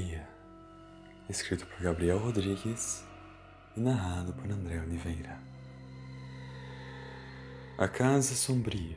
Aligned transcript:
Sombria, 0.00 0.26
escrito 1.28 1.66
por 1.66 1.82
Gabriel 1.82 2.18
Rodrigues 2.18 3.04
e 3.76 3.80
narrado 3.80 4.32
por 4.32 4.50
André 4.50 4.80
Oliveira. 4.80 5.38
A 7.76 7.86
Casa 7.86 8.34
Sombria, 8.34 8.96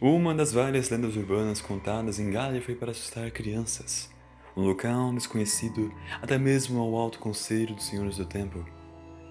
uma 0.00 0.34
das 0.34 0.52
várias 0.52 0.90
lendas 0.90 1.16
urbanas 1.16 1.62
contadas 1.62 2.18
em 2.18 2.30
Gallifrey 2.30 2.76
para 2.76 2.90
assustar 2.90 3.30
crianças, 3.30 4.10
um 4.54 4.62
local 4.62 5.12
desconhecido 5.14 5.90
até 6.20 6.36
mesmo 6.36 6.80
ao 6.80 6.94
alto 6.96 7.18
conselho 7.18 7.74
dos 7.74 7.86
Senhores 7.86 8.18
do 8.18 8.26
Tempo, 8.26 8.62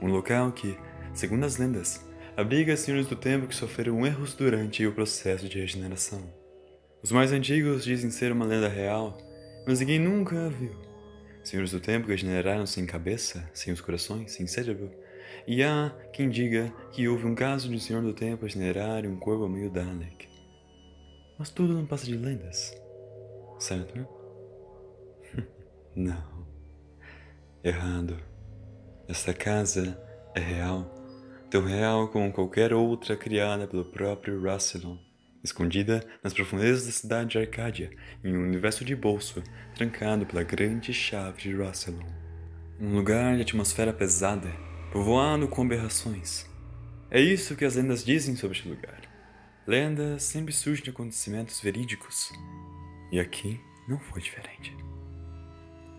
um 0.02 0.08
local 0.08 0.52
que, 0.52 0.76
segundo 1.14 1.46
as 1.46 1.58
lendas, 1.58 2.04
abriga 2.36 2.76
senhores 2.76 3.06
do 3.06 3.16
tempo 3.16 3.46
que 3.46 3.56
sofreram 3.56 4.04
erros 4.08 4.34
durante 4.34 4.86
o 4.88 4.92
processo 4.92 5.48
de 5.48 5.60
regeneração. 5.60 6.24
Os 7.04 7.12
mais 7.12 7.32
antigos 7.32 7.84
dizem 7.84 8.10
ser 8.10 8.32
uma 8.32 8.46
lenda 8.46 8.68
real, 8.68 9.16
mas 9.66 9.80
ninguém 9.80 10.00
nunca 10.00 10.46
a 10.46 10.50
viu. 10.50 10.76
Senhores 11.44 11.72
do 11.72 11.80
tempo 11.80 12.06
que 12.06 12.12
regeneraram 12.12 12.66
sem 12.66 12.86
cabeça, 12.86 13.50
sem 13.54 13.74
os 13.74 13.82
corações, 13.82 14.32
sem 14.32 14.48
cérebro. 14.48 14.92
E 15.46 15.64
há 15.64 15.94
quem 16.14 16.30
diga 16.30 16.74
que 16.92 17.08
houve 17.08 17.26
um 17.26 17.36
caso 17.36 17.68
de 17.68 17.76
um 17.76 17.80
senhor 17.80 18.02
do 18.02 18.14
tempo 18.14 18.46
regenerar 18.46 19.06
um 19.06 19.18
corpo 19.18 19.48
meio 19.48 19.70
Dalek. 19.70 20.30
Mas 21.38 21.50
tudo 21.50 21.74
não 21.74 21.86
passa 21.86 22.06
de 22.06 22.16
lendas, 22.16 22.74
certo? 23.60 23.98
Né? 23.98 24.08
não. 25.96 26.48
Errado. 27.64 28.18
Esta 29.08 29.34
casa 29.34 30.02
é 30.34 30.40
real, 30.40 30.94
tão 31.50 31.66
real 31.66 32.08
como 32.08 32.32
qualquer 32.32 32.74
outra 32.74 33.18
criada 33.18 33.68
pelo 33.68 33.84
próprio 33.84 34.42
Rassilon 34.42 34.98
escondida 35.44 36.06
nas 36.24 36.34
profundezas 36.34 36.86
da 36.86 36.92
cidade 36.92 37.32
de 37.32 37.38
Arcádia, 37.38 37.92
em 38.24 38.36
um 38.36 38.44
universo 38.44 38.86
de 38.86 38.96
bolso, 38.96 39.44
trancado 39.76 40.26
pela 40.26 40.44
grande 40.44 40.94
chave 40.94 41.42
de 41.42 41.56
Rassilon. 41.56 42.06
Um 42.80 42.96
lugar 42.96 43.36
de 43.36 43.42
atmosfera 43.42 43.94
pesada, 43.94 44.50
povoado 44.92 45.48
com 45.48 45.64
aberrações. 45.64 46.50
É 47.12 47.20
isso 47.22 47.56
que 47.56 47.66
as 47.66 47.76
lendas 47.76 48.04
dizem 48.04 48.36
sobre 48.36 48.58
este 48.58 48.70
lugar. 48.70 49.02
Lendas 49.68 50.24
sempre 50.24 50.54
surgem 50.54 50.84
de 50.84 50.90
acontecimentos 50.90 51.62
verídicos. 51.62 52.32
E 53.12 53.20
aqui 53.20 53.60
não 53.88 54.00
foi 54.00 54.22
diferente. 54.22 54.76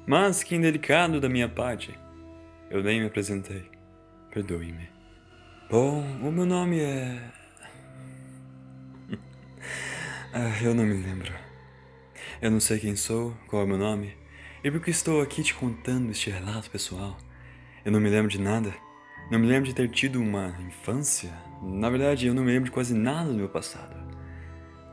Mas 0.07 0.43
que 0.43 0.55
indelicado 0.55 1.21
da 1.21 1.29
minha 1.29 1.49
parte. 1.49 1.97
Eu 2.71 2.83
nem 2.83 3.01
me 3.01 3.07
apresentei. 3.07 3.71
Perdoe-me. 4.33 4.89
Bom, 5.71 6.03
o 6.23 6.31
meu 6.31 6.45
nome 6.45 6.81
é. 6.81 7.44
Ah, 10.33 10.63
eu 10.63 10.75
não 10.75 10.85
me 10.85 10.95
lembro. 10.95 11.33
Eu 12.43 12.51
não 12.51 12.61
sei 12.61 12.79
quem 12.79 12.97
sou, 12.97 13.37
qual 13.47 13.63
é 13.63 13.65
o 13.65 13.69
meu 13.69 13.79
nome, 13.79 14.17
e 14.63 14.71
por 14.71 14.81
que 14.81 14.91
estou 14.91 15.21
aqui 15.21 15.43
te 15.43 15.55
contando 15.55 16.11
este 16.11 16.31
relato 16.31 16.71
pessoal. 16.71 17.17
Eu 17.85 17.93
não 17.93 18.01
me 18.01 18.09
lembro 18.09 18.31
de 18.31 18.41
nada. 18.41 18.75
Não 19.31 19.39
me 19.39 19.47
lembro 19.47 19.69
de 19.69 19.75
ter 19.75 19.89
tido 19.89 20.21
uma 20.21 20.57
infância. 20.67 21.33
Na 21.63 21.89
verdade, 21.89 22.27
eu 22.27 22.35
não 22.35 22.43
me 22.43 22.53
lembro 22.53 22.67
de 22.67 22.71
quase 22.71 22.95
nada 22.95 23.29
do 23.29 23.37
meu 23.37 23.49
passado. 23.49 23.95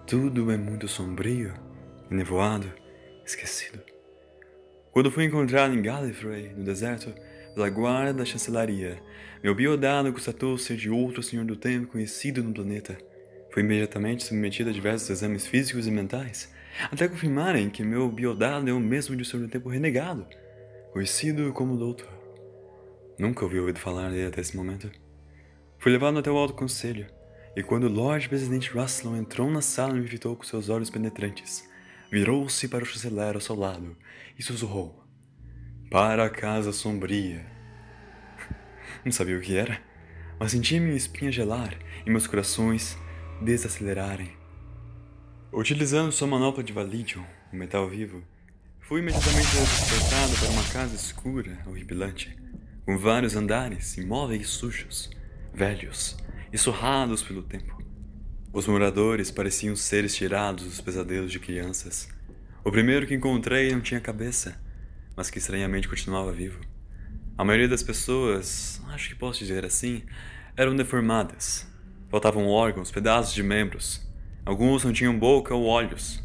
Tudo 0.06 0.52
é 0.52 0.58
muito 0.58 0.88
sombrio, 0.88 1.54
nevoado, 2.10 2.72
esquecido. 3.26 3.82
Quando 4.92 5.12
fui 5.12 5.24
encontrado 5.24 5.74
em 5.74 5.82
Gallifrey, 5.82 6.54
no 6.54 6.64
deserto, 6.64 7.14
pela 7.54 7.70
guarda 7.70 8.14
da 8.14 8.26
chancelaria, 8.26 9.02
meu 9.44 9.56
biodado 9.56 10.12
constatou 10.12 10.58
ser 10.58 10.78
de 10.78 10.90
outro 10.90 11.24
senhor 11.24 11.46
do 11.46 11.56
tempo 11.56 11.88
conhecido 11.88 12.44
no 12.44 12.54
planeta. 12.54 12.98
Fui 13.52 13.62
imediatamente 13.62 14.24
submetido 14.24 14.70
a 14.70 14.74
diversos 14.74 15.10
exames 15.10 15.46
físicos 15.46 15.86
e 15.86 15.92
mentais, 15.92 16.54
até 16.90 17.08
confirmarem 17.08 17.70
que 17.70 17.84
meu 17.84 18.10
biodado 18.10 18.70
é 18.70 18.74
o 18.74 18.80
mesmo 18.80 19.16
de 19.16 19.26
seu 19.26 19.46
tempo 19.50 19.68
renegado, 19.68 20.26
conhecido 20.94 21.52
como 21.52 21.78
Doutor. 21.78 22.10
Nunca 23.20 23.44
ouvi 23.44 23.60
ouvido 23.60 23.78
falar 23.78 24.10
dele 24.10 24.28
até 24.28 24.40
esse 24.40 24.56
momento. 24.56 24.90
Fui 25.78 25.92
levado 25.92 26.18
até 26.18 26.32
o 26.32 26.38
Alto 26.38 26.54
Conselho, 26.54 27.08
e 27.54 27.62
quando 27.62 27.84
o 27.84 27.92
Lord 27.92 28.30
Presidente 28.30 28.72
Russell 28.72 29.18
entrou 29.18 29.52
na 29.52 29.62
sala 29.62 29.98
e 29.98 30.02
me 30.02 30.08
fitou 30.08 30.34
com 30.36 30.44
seus 30.44 30.70
olhos 30.70 30.90
penetrantes, 30.90 31.70
virou-se 32.10 32.68
para 32.70 32.84
o 32.84 32.88
chanceler 32.88 33.36
ao 33.36 33.42
seu 33.42 33.56
lado 33.56 33.98
e 34.40 34.44
sussurrou: 34.44 35.04
Para 35.90 36.24
a 36.24 36.30
casa 36.30 36.72
sombria. 36.72 37.46
Não 39.04 39.12
sabia 39.12 39.38
o 39.38 39.42
que 39.42 39.58
era, 39.58 39.82
mas 40.40 40.54
senti 40.54 40.80
minha 40.80 40.96
espinha 40.96 41.32
gelar 41.32 41.78
e 42.06 42.10
meus 42.10 42.28
corações 42.28 42.98
desacelerarem. 43.42 44.32
Utilizando 45.52 46.12
sua 46.12 46.28
manopla 46.28 46.64
de 46.64 46.72
Validium, 46.72 47.26
um 47.52 47.58
metal 47.58 47.90
vivo, 47.90 48.24
fui 48.80 49.02
imediatamente 49.02 49.50
transportado 49.50 50.34
para 50.38 50.50
uma 50.50 50.64
casa 50.66 50.96
escura, 50.96 51.58
horripilante, 51.66 52.38
com 52.86 52.98
vários 53.00 53.36
andares, 53.36 53.98
imóveis 53.98 54.48
sujos, 54.48 55.10
velhos 55.52 56.16
e 56.54 56.58
surrados 56.58 57.24
pelo 57.24 57.42
tempo. 57.42 57.82
Os 58.54 58.68
moradores 58.68 59.32
pareciam 59.32 59.76
seres 59.76 60.16
tirados 60.16 60.66
dos 60.66 60.82
pesadelos 60.82 61.32
de 61.32 61.40
crianças. 61.40 62.10
O 62.64 62.72
primeiro 62.72 63.08
que 63.08 63.16
encontrei 63.16 63.72
não 63.72 63.82
tinha 63.82 64.00
cabeça, 64.00 64.62
mas 65.16 65.32
que 65.32 65.40
estranhamente 65.40 65.90
continuava 65.90 66.32
vivo. 66.32 66.60
A 67.36 67.44
maioria 67.44 67.68
das 67.68 67.82
pessoas, 67.82 68.80
acho 68.90 69.10
que 69.10 69.16
posso 69.16 69.40
dizer 69.40 69.66
assim, 69.66 70.04
eram 70.56 70.76
deformadas, 70.76 71.71
Faltavam 72.12 72.46
órgãos, 72.50 72.92
pedaços 72.92 73.34
de 73.34 73.42
membros. 73.42 74.06
Alguns 74.46 74.84
não 74.84 74.92
tinham 74.92 75.18
boca 75.18 75.56
ou 75.56 75.64
olhos. 75.64 76.22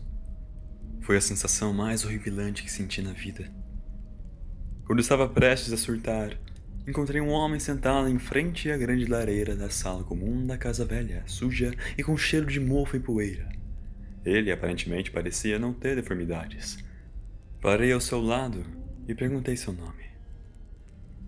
Foi 1.01 1.17
a 1.17 1.21
sensação 1.21 1.73
mais 1.73 2.05
horripilante 2.05 2.65
que 2.65 2.73
senti 2.73 3.01
na 3.01 3.13
vida. 3.13 3.49
Quando 4.85 4.99
estava 4.99 5.29
prestes 5.29 5.73
a 5.73 5.77
surtar, 5.77 6.37
encontrei 6.89 7.21
um 7.21 7.31
homem 7.31 7.61
sentado 7.61 8.09
em 8.09 8.19
frente 8.19 8.69
à 8.69 8.77
grande 8.77 9.07
lareira 9.07 9.55
da 9.55 9.71
sala 9.71 10.03
comum 10.03 10.45
da 10.45 10.59
casa 10.59 10.85
velha, 10.85 11.23
suja 11.25 11.73
e 11.97 12.03
com 12.03 12.17
cheiro 12.17 12.47
de 12.47 12.59
mofo 12.59 12.97
e 12.97 13.01
poeira. 13.01 13.49
Ele 14.25 14.51
aparentemente 14.51 15.13
parecia 15.13 15.57
não 15.57 15.73
ter 15.73 15.95
deformidades. 15.95 16.79
Parei 17.63 17.93
ao 17.93 18.01
seu 18.01 18.21
lado 18.21 18.67
e 19.07 19.15
perguntei 19.15 19.57
seu 19.57 19.73
nome. 19.73 20.05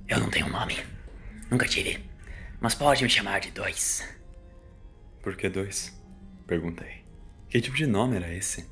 Eu 0.09 0.19
não 0.19 0.31
tenho 0.31 0.49
nome. 0.49 0.75
Nunca 1.49 1.69
tive. 1.69 2.01
Mas 2.61 2.75
pode 2.75 3.05
me 3.05 3.09
chamar 3.09 3.39
de 3.39 3.53
dois. 3.53 4.18
Por 5.29 5.37
que 5.37 5.51
dois? 5.51 5.93
Perguntei. 6.47 7.05
Que 7.51 7.61
tipo 7.61 7.77
de 7.77 7.87
nome 7.87 8.17
era 8.17 8.33
esse? 8.33 8.67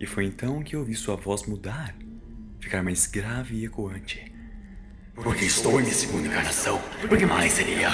E 0.00 0.04
foi 0.06 0.24
então 0.24 0.60
que 0.60 0.76
ouvi 0.76 0.92
sua 0.96 1.14
voz 1.14 1.44
mudar, 1.46 1.94
ficar 2.58 2.82
mais 2.82 3.06
grave 3.06 3.58
e 3.58 3.64
ecoante. 3.64 4.34
Porque 5.14 5.44
estou 5.44 5.78
em 5.78 5.84
minha 5.84 5.94
segunda 5.94 6.26
encarnação. 6.26 6.82
Por 7.08 7.16
que 7.16 7.24
mais 7.24 7.52
seria? 7.52 7.90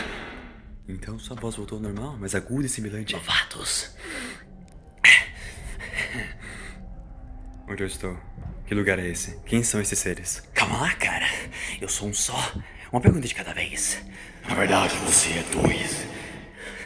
Então 0.89 1.19
sua 1.19 1.37
voz 1.37 1.57
voltou 1.57 1.77
ao 1.77 1.83
normal, 1.83 2.17
mais 2.17 2.35
aguda 2.35 2.65
e 2.65 2.71
similante. 2.71 3.13
Novatos. 3.13 3.95
Onde 7.69 7.83
eu 7.83 7.87
estou? 7.87 8.19
Que 8.67 8.75
lugar 8.75 8.99
é 8.99 9.09
esse? 9.09 9.39
Quem 9.45 9.63
são 9.63 9.79
esses 9.79 9.99
seres? 9.99 10.43
Calma 10.55 10.81
lá, 10.81 10.95
cara. 10.95 11.27
Eu 11.79 11.89
sou 11.91 12.09
um 12.09 12.15
só. 12.15 12.55
Uma 12.91 13.03
pergunta 13.03 13.29
de 13.29 13.35
cada 13.35 13.53
vez. 13.53 14.01
Na 14.49 14.55
verdade, 14.55 14.97
você 15.05 15.33
é 15.33 15.45
dois. 15.53 16.10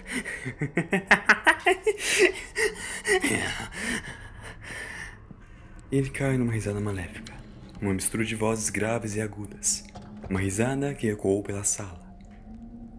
Ele 5.90 6.10
cai 6.10 6.36
numa 6.36 6.52
risada 6.52 6.78
maléfica, 6.80 7.32
uma 7.80 7.94
mistura 7.94 8.24
de 8.24 8.34
vozes 8.34 8.68
graves 8.68 9.14
e 9.14 9.20
agudas, 9.20 9.84
uma 10.28 10.40
risada 10.40 10.92
que 10.94 11.06
ecoou 11.06 11.40
pela 11.42 11.62
sala. 11.62 12.02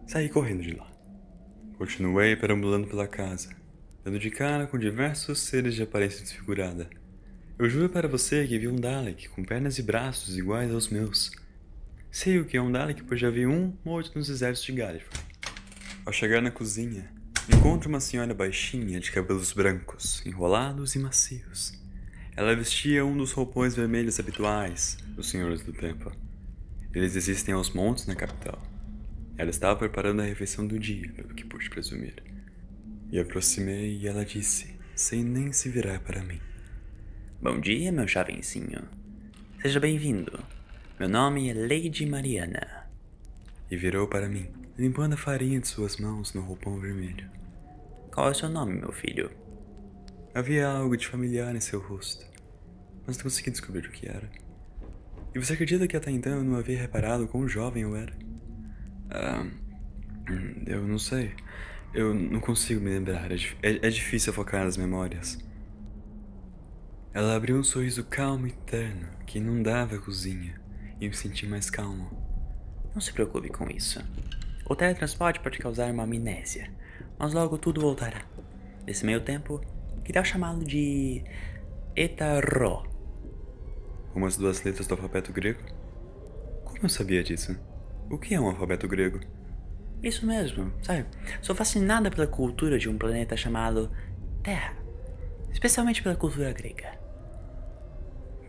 Saí 0.08 0.30
correndo 0.30 0.64
de 0.64 0.76
lá. 0.76 0.88
Continuei 1.78 2.36
perambulando 2.36 2.88
pela 2.88 3.08
casa, 3.08 3.50
dando 4.04 4.18
de 4.18 4.32
cara 4.32 4.68
com 4.68 4.78
diversos 4.78 5.40
seres 5.40 5.76
de 5.76 5.84
aparência 5.84 6.22
desfigurada. 6.22 6.90
Eu 7.60 7.70
juro 7.70 7.90
para 7.90 8.08
você 8.08 8.48
que 8.48 8.60
vi 8.60 8.68
um 8.68 8.76
Dalek 8.76 9.30
com 9.30 9.44
pernas 9.44 9.78
e 9.78 9.84
braços 9.84 10.38
iguais 10.38 10.72
aos 10.72 10.90
meus. 10.90 11.32
Sei 12.12 12.40
o 12.40 12.46
que 12.46 12.56
é 12.56 12.62
um 12.62 12.72
Dalek, 12.72 13.04
pois 13.04 13.20
já 13.20 13.30
vi 13.30 13.46
um 13.46 13.74
morto 13.84 14.18
nos 14.18 14.30
exércitos 14.30 14.74
de 14.74 14.82
Gallifrey. 14.82 15.25
Ao 16.06 16.14
chegar 16.14 16.40
na 16.40 16.52
cozinha, 16.52 17.10
encontro 17.52 17.90
uma 17.90 18.00
senhora 18.00 18.32
baixinha 18.32 19.00
de 19.00 19.12
cabelos 19.12 19.52
brancos, 19.54 20.24
enrolados 20.24 20.94
e 20.94 21.00
macios. 21.00 21.74
Ela 22.36 22.56
vestia 22.56 23.04
um 23.04 23.18
dos 23.18 23.32
roupões 23.32 23.74
vermelhos 23.74 24.20
habituais 24.20 25.00
dos 25.16 25.28
senhores 25.28 25.64
do 25.64 25.74
tempo. 25.74 26.12
Eles 26.94 27.16
existem 27.16 27.56
aos 27.56 27.72
montes 27.72 28.06
na 28.06 28.14
capital. 28.14 28.62
Ela 29.36 29.50
estava 29.50 29.80
preparando 29.80 30.22
a 30.22 30.26
refeição 30.26 30.68
do 30.68 30.78
dia, 30.78 31.12
pelo 31.12 31.34
que 31.34 31.44
pude 31.44 31.72
presumir. 31.72 32.22
E 33.12 33.20
aproximei 33.20 33.98
e 33.98 34.08
ela 34.08 34.24
disse, 34.24 34.76
sem 34.96 35.24
nem 35.24 35.52
se 35.52 35.70
virar 35.70 36.02
para 36.02 36.24
mim: 36.24 36.40
Bom 37.42 37.60
dia, 37.60 37.92
meu 37.92 38.08
chavencinho. 38.08 38.88
Seja 39.60 39.80
bem-vindo. 39.80 40.40
Meu 41.00 41.10
nome 41.10 41.50
é 41.50 41.54
Lady 41.56 42.06
Mariana. 42.06 42.88
E 43.72 43.76
virou 43.76 44.08
para 44.08 44.30
mim 44.30 44.65
limpando 44.78 45.14
a 45.14 45.18
farinha 45.18 45.60
de 45.60 45.68
suas 45.68 45.98
mãos 45.98 46.34
no 46.34 46.42
roupão 46.42 46.80
vermelho. 46.80 47.30
Qual 48.14 48.28
é 48.28 48.32
o 48.32 48.36
seu 48.36 48.50
nome, 48.50 48.76
meu 48.76 48.92
filho? 48.92 49.32
Havia 50.34 50.68
algo 50.68 50.98
de 50.98 51.08
familiar 51.08 51.56
em 51.56 51.62
seu 51.62 51.80
rosto, 51.80 52.26
mas 53.08 53.18
não 53.18 53.24
consegui 53.24 53.52
descobrir 53.52 53.88
o 53.88 53.92
que 53.92 54.08
era. 54.08 54.30
E 55.34 55.40
você 55.40 55.54
acredita 55.54 55.88
que 55.88 55.96
até 55.96 56.12
então 56.12 56.34
eu 56.34 56.44
não 56.44 56.58
havia 56.58 56.80
reparado 56.80 57.28
quão 57.28 57.48
jovem 57.48 57.84
eu 57.84 57.96
era? 57.96 58.14
Ah, 59.10 59.46
eu 60.66 60.86
não 60.88 60.98
sei. 60.98 61.34
Eu 61.94 62.14
não 62.14 62.42
consigo 62.42 62.82
me 62.82 62.90
lembrar. 62.90 63.32
É, 63.32 63.36
é, 63.62 63.88
é 63.88 63.90
difícil 63.90 64.34
focar 64.34 64.66
nas 64.66 64.76
memórias. 64.76 65.38
Ela 67.14 67.36
abriu 67.36 67.58
um 67.58 67.64
sorriso 67.64 68.04
calmo 68.04 68.48
e 68.48 68.52
terno 68.52 69.08
que 69.26 69.38
inundava 69.38 69.96
a 69.96 70.00
cozinha 70.00 70.60
e 71.00 71.08
me 71.08 71.14
senti 71.14 71.48
mais 71.48 71.70
calmo. 71.70 72.10
Não 72.94 73.00
se 73.00 73.14
preocupe 73.14 73.50
com 73.50 73.70
isso. 73.70 74.04
O 74.68 74.76
teletransporte 74.76 75.40
pode 75.40 75.60
causar 75.60 75.92
uma 75.92 76.04
amnésia, 76.04 76.72
mas 77.20 77.34
logo 77.34 77.58
tudo 77.58 77.82
voltará. 77.82 78.26
Nesse 78.86 79.06
meio 79.06 79.22
tempo, 79.22 79.62
que 80.04 80.12
tal 80.12 80.26
chamá-lo 80.26 80.64
de 80.64 81.24
Etaró? 81.96 82.84
Como 84.12 84.26
as 84.26 84.38
duas 84.38 84.64
letras 84.64 84.88
do 84.88 84.96
alfabeto 84.96 85.32
grego? 85.32 85.62
Como 86.64 86.80
eu 86.82 86.90
sabia 86.90 87.24
disso? 87.24 87.56
O 88.10 88.18
que 88.18 88.34
é 88.34 88.40
um 88.40 88.48
alfabeto 88.48 88.88
grego? 88.88 89.20
Isso 90.02 90.26
mesmo, 90.26 90.74
sabe? 90.82 91.06
Sou 91.42 91.56
fascinada 91.56 92.10
pela 92.10 92.26
cultura 92.26 92.80
de 92.80 92.90
um 92.90 92.98
planeta 92.98 93.38
chamado 93.38 93.92
Terra, 94.42 94.76
especialmente 95.52 96.02
pela 96.02 96.16
cultura 96.16 96.52
grega. 96.52 96.98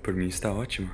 Por 0.03 0.15
mim 0.15 0.29
está 0.29 0.53
ótimo. 0.53 0.91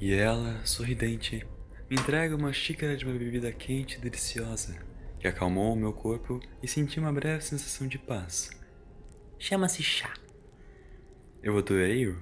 E 0.00 0.14
ela, 0.14 0.64
sorridente, 0.64 1.44
me 1.90 1.96
entrega 1.96 2.36
uma 2.36 2.52
xícara 2.52 2.96
de 2.96 3.06
uma 3.06 3.18
bebida 3.18 3.50
quente 3.50 3.96
e 3.96 4.00
deliciosa, 4.00 4.76
que 5.18 5.26
acalmou 5.26 5.72
o 5.72 5.76
meu 5.76 5.92
corpo 5.92 6.38
e 6.62 6.68
senti 6.68 7.00
uma 7.00 7.10
breve 7.10 7.42
sensação 7.42 7.86
de 7.86 7.98
paz. 7.98 8.50
Chama-se 9.38 9.82
chá. 9.82 10.12
Eu 11.42 11.56
adorei 11.56 12.06
o 12.06 12.20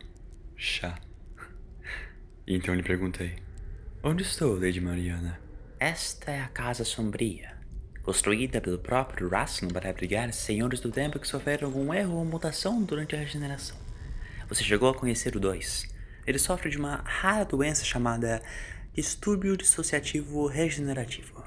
chá. 0.57 1.01
E 2.47 2.55
então 2.55 2.77
lhe 2.77 2.83
perguntei: 2.83 3.37
Onde 4.05 4.23
estou, 4.23 4.55
Lady 4.55 4.81
Mariana? 4.81 5.41
Esta 5.81 6.31
é 6.31 6.41
a 6.41 6.49
Casa 6.49 6.85
Sombria, 6.85 7.59
construída 8.05 8.61
pelo 8.61 8.79
próprio 8.79 9.29
Rassilon 9.29 9.73
para 9.73 9.91
abrigar 9.91 10.33
senhores 10.33 10.79
do 10.79 10.93
tempo 10.93 11.19
que 11.19 11.27
sofreram 11.27 11.67
algum 11.67 11.93
erro 11.93 12.15
ou 12.15 12.25
mutação 12.25 12.85
durante 12.85 13.17
a 13.17 13.19
regeneração. 13.19 13.77
Você 14.49 14.63
chegou 14.63 14.89
a 14.91 14.95
conhecer 14.95 15.35
o 15.35 15.41
2. 15.41 15.93
Ele 16.25 16.39
sofre 16.39 16.71
de 16.71 16.79
uma 16.79 17.03
rara 17.05 17.45
doença 17.45 17.85
chamada 17.85 18.41
distúrbio 18.97 19.59
dissociativo 19.59 20.47
regenerativo. 20.47 21.45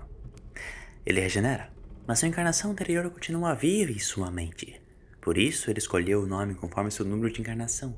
Ele 1.04 1.19
regenera, 1.19 1.74
mas 2.06 2.19
sua 2.19 2.28
encarnação 2.28 2.69
anterior 2.69 3.10
continua 3.10 3.56
viva 3.56 3.92
em 3.92 3.98
sua 3.98 4.30
mente. 4.30 4.80
Por 5.19 5.36
isso, 5.36 5.68
ele 5.68 5.80
escolheu 5.80 6.22
o 6.22 6.28
nome 6.28 6.54
conforme 6.54 6.92
seu 6.92 7.04
número 7.04 7.34
de 7.34 7.42
encarnação. 7.42 7.98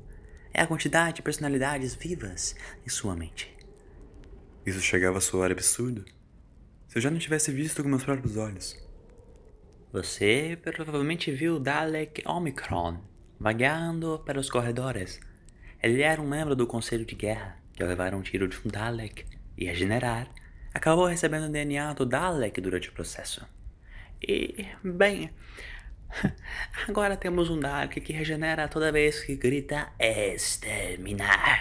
É 0.54 0.62
a 0.62 0.66
quantidade 0.66 1.16
de 1.16 1.22
personalidades 1.22 1.94
vivas 1.94 2.56
em 2.86 2.88
sua 2.88 3.14
mente. 3.14 3.54
Isso 4.64 4.80
chegava 4.80 5.18
a 5.18 5.20
soar 5.20 5.52
absurdo? 5.52 6.02
Se 6.88 6.96
eu 6.96 7.02
já 7.02 7.10
não 7.10 7.18
tivesse 7.18 7.52
visto 7.52 7.82
com 7.82 7.90
meus 7.90 8.04
próprios 8.04 8.38
olhos. 8.38 8.82
Você 9.92 10.58
provavelmente 10.62 11.30
viu 11.30 11.60
Dalek 11.60 12.26
Omicron 12.26 12.98
vagueando 13.38 14.18
pelos 14.24 14.48
corredores. 14.48 15.20
Ele 15.82 16.00
era 16.00 16.22
um 16.22 16.26
membro 16.26 16.56
do 16.56 16.66
Conselho 16.66 17.04
de 17.04 17.14
Guerra, 17.14 17.58
que 17.74 17.82
ao 17.82 17.88
levar 17.90 18.14
um 18.14 18.22
tiro 18.22 18.48
de 18.48 18.56
um 18.64 18.70
Dalek 18.70 19.26
e 19.56 19.64
regenerar, 19.64 20.28
acabou 20.72 21.06
recebendo 21.06 21.46
o 21.46 21.50
DNA 21.50 21.92
do 21.94 22.06
Dalek 22.06 22.60
durante 22.60 22.88
o 22.88 22.92
processo. 22.92 23.46
E, 24.22 24.66
bem, 24.82 25.30
agora 26.88 27.16
temos 27.16 27.50
um 27.50 27.58
Dalek 27.58 28.00
que 28.00 28.12
regenera 28.12 28.68
toda 28.68 28.92
vez 28.92 29.20
que 29.20 29.36
grita 29.36 29.92
exterminar. 29.98 31.60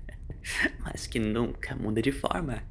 Mas 0.80 1.06
que 1.06 1.18
nunca 1.18 1.74
muda 1.76 2.02
de 2.02 2.12
forma. 2.12 2.62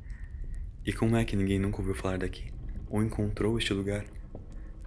E 0.85 0.93
como 0.93 1.15
é 1.15 1.25
que 1.25 1.35
ninguém 1.35 1.59
nunca 1.59 1.79
ouviu 1.79 1.95
falar 1.95 2.17
daqui? 2.17 2.51
Ou 2.89 3.03
encontrou 3.03 3.57
este 3.57 3.73
lugar? 3.73 4.05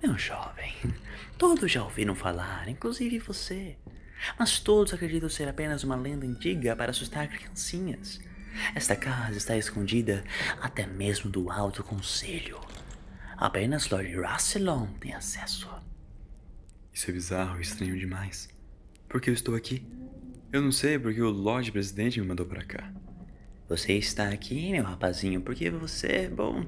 Meu 0.03 0.19
jovem, 0.19 0.75
todos 1.39 1.71
já 1.71 1.83
ouviram 1.85 2.15
falar, 2.15 2.69
inclusive 2.69 3.19
você. 3.19 3.77
Mas 4.39 4.61
todos 4.61 4.93
acreditam 4.93 5.29
ser 5.29 5.49
apenas 5.49 5.85
uma 5.85 5.97
lenda 5.97 6.27
antiga 6.27 6.77
para 6.77 6.91
assustar 6.91 7.29
criancinhas. 7.29 8.21
Esta 8.75 8.97
casa 8.97 9.37
está 9.37 9.57
escondida 9.57 10.25
até 10.61 10.87
mesmo 10.87 11.31
do 11.31 11.51
Alto 11.51 11.83
Conselho. 11.83 12.61
Apenas 13.37 13.89
Lord 13.91 14.21
Rassilon 14.21 14.87
tem 15.01 15.15
acesso. 15.15 15.69
Isso 16.93 17.11
é 17.11 17.13
bizarro 17.13 17.59
e 17.59 17.63
estranho 17.63 17.99
demais. 17.99 18.49
Por 19.09 19.21
que 19.21 19.31
eu 19.31 19.35
estou 19.35 19.55
aqui? 19.55 19.87
Eu 20.53 20.61
não 20.61 20.71
sei 20.71 20.99
porque 20.99 21.21
o 21.21 21.31
Lorde 21.31 21.73
Presidente 21.73 22.21
me 22.21 22.27
mandou 22.27 22.47
para 22.47 22.63
cá. 22.65 22.93
Você 23.69 23.95
está 23.95 24.29
aqui, 24.29 24.71
meu 24.71 24.85
rapazinho, 24.85 25.41
porque 25.41 25.71
você, 25.71 26.29
bom, 26.29 26.67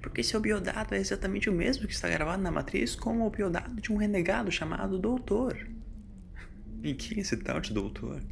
porque 0.00 0.22
seu 0.22 0.40
biodado 0.40 0.94
é 0.94 0.98
exatamente 0.98 1.50
o 1.50 1.52
mesmo 1.52 1.86
que 1.86 1.92
está 1.92 2.08
gravado 2.08 2.42
na 2.42 2.50
matriz 2.50 2.96
como 2.96 3.26
o 3.26 3.30
biodado 3.30 3.78
de 3.78 3.92
um 3.92 3.96
renegado 3.96 4.50
chamado 4.50 4.98
Doutor. 4.98 5.56
E 6.82 6.94
quem 6.94 7.18
é 7.18 7.20
esse 7.20 7.36
tal 7.38 7.60
de 7.60 7.72
Doutor? 7.72 8.22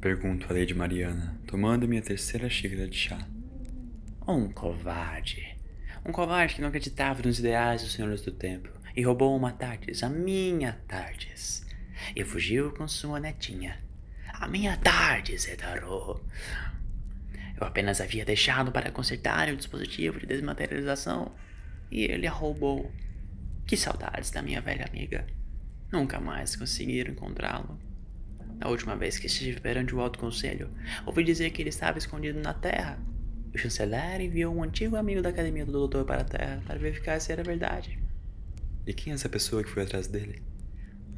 Pergunto 0.00 0.46
a 0.48 0.56
Lady 0.56 0.72
Mariana, 0.72 1.38
tomando 1.46 1.86
minha 1.86 2.00
terceira 2.00 2.48
xícara 2.48 2.88
de 2.88 2.96
chá. 2.96 3.18
Um 4.26 4.50
covarde. 4.50 5.54
Um 6.06 6.10
covarde 6.10 6.54
que 6.54 6.62
não 6.62 6.68
acreditava 6.68 7.22
nos 7.22 7.38
ideais 7.38 7.82
dos 7.82 7.92
senhores 7.92 8.22
do 8.22 8.32
tempo 8.32 8.70
e 8.96 9.02
roubou 9.02 9.36
uma 9.36 9.52
Tardes, 9.52 10.02
a 10.02 10.08
minha 10.08 10.72
Tardes. 10.88 11.66
E 12.16 12.24
fugiu 12.24 12.72
com 12.72 12.88
sua 12.88 13.20
netinha. 13.20 13.78
A 14.32 14.48
minha 14.48 14.74
Tardes, 14.78 15.46
Edarô. 15.46 16.18
Eu 17.60 17.66
apenas 17.66 18.00
havia 18.00 18.24
deixado 18.24 18.72
para 18.72 18.90
consertar 18.90 19.50
o 19.50 19.56
dispositivo 19.56 20.18
de 20.18 20.24
desmaterialização 20.24 21.30
e 21.90 22.04
ele 22.04 22.26
a 22.26 22.32
roubou. 22.32 22.90
Que 23.66 23.76
saudades 23.76 24.30
da 24.30 24.40
minha 24.40 24.62
velha 24.62 24.86
amiga. 24.86 25.26
Nunca 25.92 26.18
mais 26.18 26.56
conseguiram 26.56 27.12
encontrá-lo. 27.12 27.89
Na 28.60 28.68
última 28.68 28.94
vez 28.94 29.18
que 29.18 29.26
estive 29.26 29.58
perante 29.58 29.94
o 29.94 30.00
Alto 30.00 30.18
Conselho, 30.18 30.68
ouvi 31.06 31.24
dizer 31.24 31.48
que 31.50 31.62
ele 31.62 31.70
estava 31.70 31.96
escondido 31.96 32.38
na 32.40 32.52
Terra. 32.52 32.98
O 33.54 33.58
chanceler 33.58 34.20
enviou 34.20 34.54
um 34.54 34.62
antigo 34.62 34.96
amigo 34.96 35.22
da 35.22 35.30
Academia 35.30 35.64
do 35.64 35.72
Doutor 35.72 36.04
para 36.04 36.20
a 36.20 36.24
Terra 36.24 36.62
para 36.66 36.78
verificar 36.78 37.18
se 37.18 37.32
era 37.32 37.42
verdade. 37.42 37.98
E 38.86 38.92
quem 38.92 39.12
é 39.12 39.14
essa 39.14 39.30
pessoa 39.30 39.64
que 39.64 39.70
foi 39.70 39.84
atrás 39.84 40.06
dele? 40.06 40.42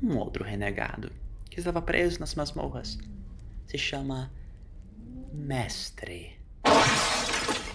Um 0.00 0.16
outro 0.16 0.44
renegado, 0.44 1.10
que 1.50 1.58
estava 1.58 1.82
preso 1.82 2.20
nas 2.20 2.36
masmorras. 2.36 2.96
Se 3.66 3.76
chama 3.76 4.32
Mestre. 5.32 6.38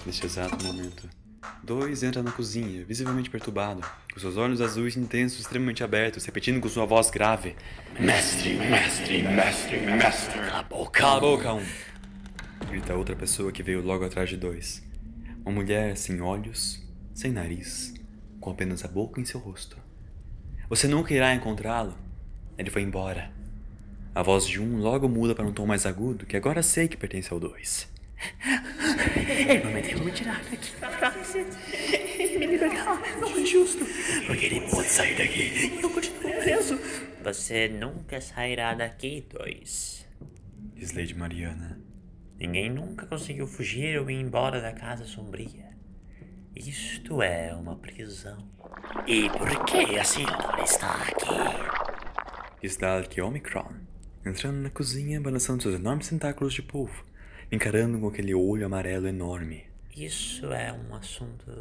Neste 0.05 0.25
exato 0.25 0.63
momento, 0.63 1.09
dois 1.63 2.03
entra 2.03 2.23
na 2.23 2.31
cozinha, 2.31 2.83
visivelmente 2.85 3.29
perturbado, 3.29 3.81
com 4.13 4.19
seus 4.19 4.37
olhos 4.37 4.61
azuis 4.61 4.95
intensos 4.95 5.39
extremamente 5.39 5.83
abertos, 5.83 6.25
repetindo 6.25 6.61
com 6.61 6.69
sua 6.69 6.85
voz 6.85 7.09
grave: 7.09 7.55
Mestre, 7.99 8.55
mestre, 8.55 9.23
mestre, 9.23 9.79
mestre. 9.81 10.39
Cala 10.39 10.59
a 10.59 10.63
boca! 10.63 10.99
Cala 10.99 11.17
a 11.17 11.19
boca, 11.19 11.53
um! 11.53 11.65
Grita 12.69 12.95
outra 12.95 13.15
pessoa 13.15 13.51
que 13.51 13.63
veio 13.63 13.81
logo 13.81 14.05
atrás 14.05 14.29
de 14.29 14.37
dois. 14.37 14.83
Uma 15.45 15.55
mulher 15.55 15.95
sem 15.97 16.21
olhos, 16.21 16.81
sem 17.13 17.31
nariz, 17.31 17.93
com 18.39 18.51
apenas 18.51 18.83
a 18.83 18.87
boca 18.87 19.21
em 19.21 19.25
seu 19.25 19.39
rosto. 19.39 19.77
Você 20.69 20.87
nunca 20.87 21.13
irá 21.13 21.33
encontrá-lo. 21.33 21.97
Ele 22.57 22.69
foi 22.69 22.81
embora. 22.81 23.31
A 24.13 24.21
voz 24.21 24.47
de 24.47 24.59
um 24.59 24.79
logo 24.79 25.07
muda 25.07 25.35
para 25.35 25.45
um 25.45 25.53
tom 25.53 25.65
mais 25.65 25.85
agudo, 25.85 26.25
que 26.25 26.35
agora 26.35 26.63
sei 26.63 26.87
que 26.87 26.97
pertence 26.97 27.31
ao 27.31 27.39
dois. 27.39 27.87
Ele 29.47 29.59
prometeu 29.59 29.99
me 30.03 30.11
tirar 30.11 30.41
daqui 30.43 30.71
pra 30.77 31.11
me 32.39 32.45
libertar. 32.47 33.01
Não 33.19 33.37
é 33.37 33.45
justo. 33.45 33.85
Porque 34.25 34.45
ele 34.45 34.61
pode 34.61 34.87
sair 34.87 35.15
daqui 35.17 35.77
e 35.77 35.81
eu 35.81 35.89
continuo 35.89 36.31
preso. 36.41 36.79
Você 37.23 37.67
nunca 37.67 38.21
sairá 38.21 38.73
daqui, 38.73 39.25
dois. 39.29 40.07
Diz 40.75 40.93
Lady 40.93 41.13
Mariana. 41.13 41.79
Ninguém 42.39 42.69
nunca 42.69 43.05
conseguiu 43.05 43.47
fugir 43.47 43.99
ou 43.99 44.09
ir 44.09 44.19
embora 44.19 44.61
da 44.61 44.71
Casa 44.71 45.05
Sombria. 45.05 45.67
Isto 46.55 47.21
é 47.21 47.53
uma 47.53 47.75
prisão. 47.75 48.49
E 49.07 49.29
por 49.29 49.65
que 49.65 49.97
a 49.97 50.03
senhora 50.03 50.63
está 50.63 50.91
aqui? 50.93 51.77
Está 52.61 52.99
aqui 52.99 53.21
Omicron, 53.21 53.71
entrando 54.25 54.57
na 54.57 54.69
cozinha, 54.69 55.21
balançando 55.21 55.63
seus 55.63 55.75
enormes 55.75 56.09
tentáculos 56.09 56.53
de 56.53 56.61
polvo, 56.61 57.05
encarando 57.51 57.99
com 57.99 58.07
aquele 58.07 58.33
olho 58.33 58.65
amarelo 58.65 59.07
enorme. 59.07 59.63
Isso 59.95 60.51
é 60.51 60.71
um 60.73 60.93
assunto 60.93 61.51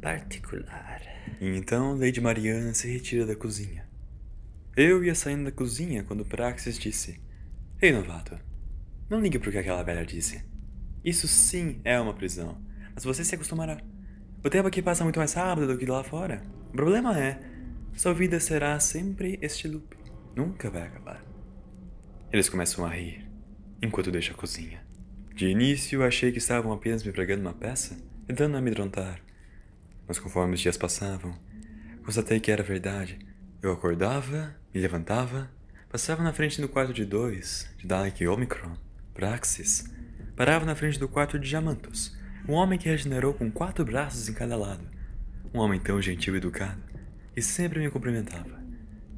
particular. 0.00 1.00
E 1.40 1.46
então 1.56 1.96
Lady 1.96 2.20
Mariana 2.20 2.74
se 2.74 2.90
retira 2.90 3.26
da 3.26 3.36
cozinha. 3.36 3.88
Eu 4.76 5.04
ia 5.04 5.14
saindo 5.14 5.44
da 5.44 5.52
cozinha 5.52 6.04
quando 6.04 6.24
Praxis 6.24 6.78
disse: 6.78 7.20
Ei, 7.80 7.92
novato, 7.92 8.38
não 9.08 9.20
ligue 9.20 9.38
pro 9.38 9.50
que 9.50 9.58
aquela 9.58 9.82
velha 9.82 10.04
disse. 10.04 10.44
Isso 11.04 11.26
sim 11.26 11.80
é 11.84 11.98
uma 11.98 12.14
prisão, 12.14 12.60
mas 12.94 13.04
você 13.04 13.24
se 13.24 13.34
acostumará. 13.34 13.80
O 14.44 14.50
tempo 14.50 14.68
aqui 14.68 14.82
passa 14.82 15.04
muito 15.04 15.18
mais 15.18 15.32
rápido 15.32 15.66
do 15.66 15.78
que 15.78 15.86
lá 15.86 16.02
fora. 16.02 16.42
O 16.70 16.72
problema 16.72 17.18
é, 17.18 17.40
sua 17.94 18.14
vida 18.14 18.40
será 18.40 18.78
sempre 18.80 19.38
este 19.42 19.68
loop. 19.68 19.96
Nunca 20.34 20.70
vai 20.70 20.82
acabar. 20.82 21.24
Eles 22.32 22.48
começam 22.48 22.84
a 22.84 22.88
rir. 22.88 23.29
Enquanto 23.82 24.10
deixo 24.10 24.32
a 24.32 24.36
cozinha. 24.36 24.82
De 25.34 25.46
início, 25.46 26.02
achei 26.02 26.30
que 26.30 26.38
estavam 26.38 26.72
apenas 26.72 27.02
me 27.02 27.12
pregando 27.12 27.42
uma 27.42 27.54
peça, 27.54 27.96
tentando 28.26 28.56
amedrontar. 28.56 29.20
Mas 30.06 30.18
conforme 30.18 30.54
os 30.54 30.60
dias 30.60 30.76
passavam, 30.76 31.34
constatei 32.04 32.40
que 32.40 32.50
era 32.50 32.62
verdade. 32.62 33.18
Eu 33.62 33.72
acordava, 33.72 34.54
me 34.74 34.80
levantava, 34.80 35.50
passava 35.88 36.22
na 36.22 36.32
frente 36.32 36.60
do 36.60 36.68
quarto 36.68 36.92
de 36.92 37.04
dois, 37.04 37.70
de 37.78 37.86
Dalek 37.86 38.26
Omicron, 38.26 38.76
Praxis, 39.14 39.84
parava 40.36 40.64
na 40.64 40.74
frente 40.74 40.98
do 40.98 41.08
quarto 41.08 41.38
de 41.38 41.48
Diamantos, 41.48 42.16
um 42.48 42.54
homem 42.54 42.78
que 42.78 42.88
regenerou 42.88 43.34
com 43.34 43.50
quatro 43.50 43.84
braços 43.84 44.28
em 44.28 44.34
cada 44.34 44.56
lado. 44.56 44.88
Um 45.52 45.58
homem 45.58 45.80
tão 45.80 46.00
gentil 46.00 46.34
e 46.34 46.38
educado, 46.38 46.82
e 47.36 47.42
sempre 47.42 47.80
me 47.80 47.90
cumprimentava. 47.90 48.60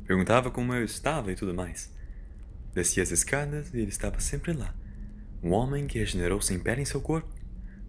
Perguntava 0.07 0.51
como 0.51 0.75
eu 0.75 0.85
estava 0.85 1.31
e 1.31 1.35
tudo 1.35 1.55
mais. 1.55 1.93
Descia 2.75 3.03
as 3.03 3.11
escadas 3.11 3.73
e 3.75 3.79
ele 3.79 3.91
estava 3.91 4.19
sempre 4.21 4.53
lá. 4.53 4.75
Um 5.43 5.53
homem 5.53 5.87
que 5.87 5.99
regenerou 5.99 6.41
sem 6.41 6.59
pele 6.59 6.83
em 6.83 6.87
seu 6.87 7.01
corpo, 7.01 7.29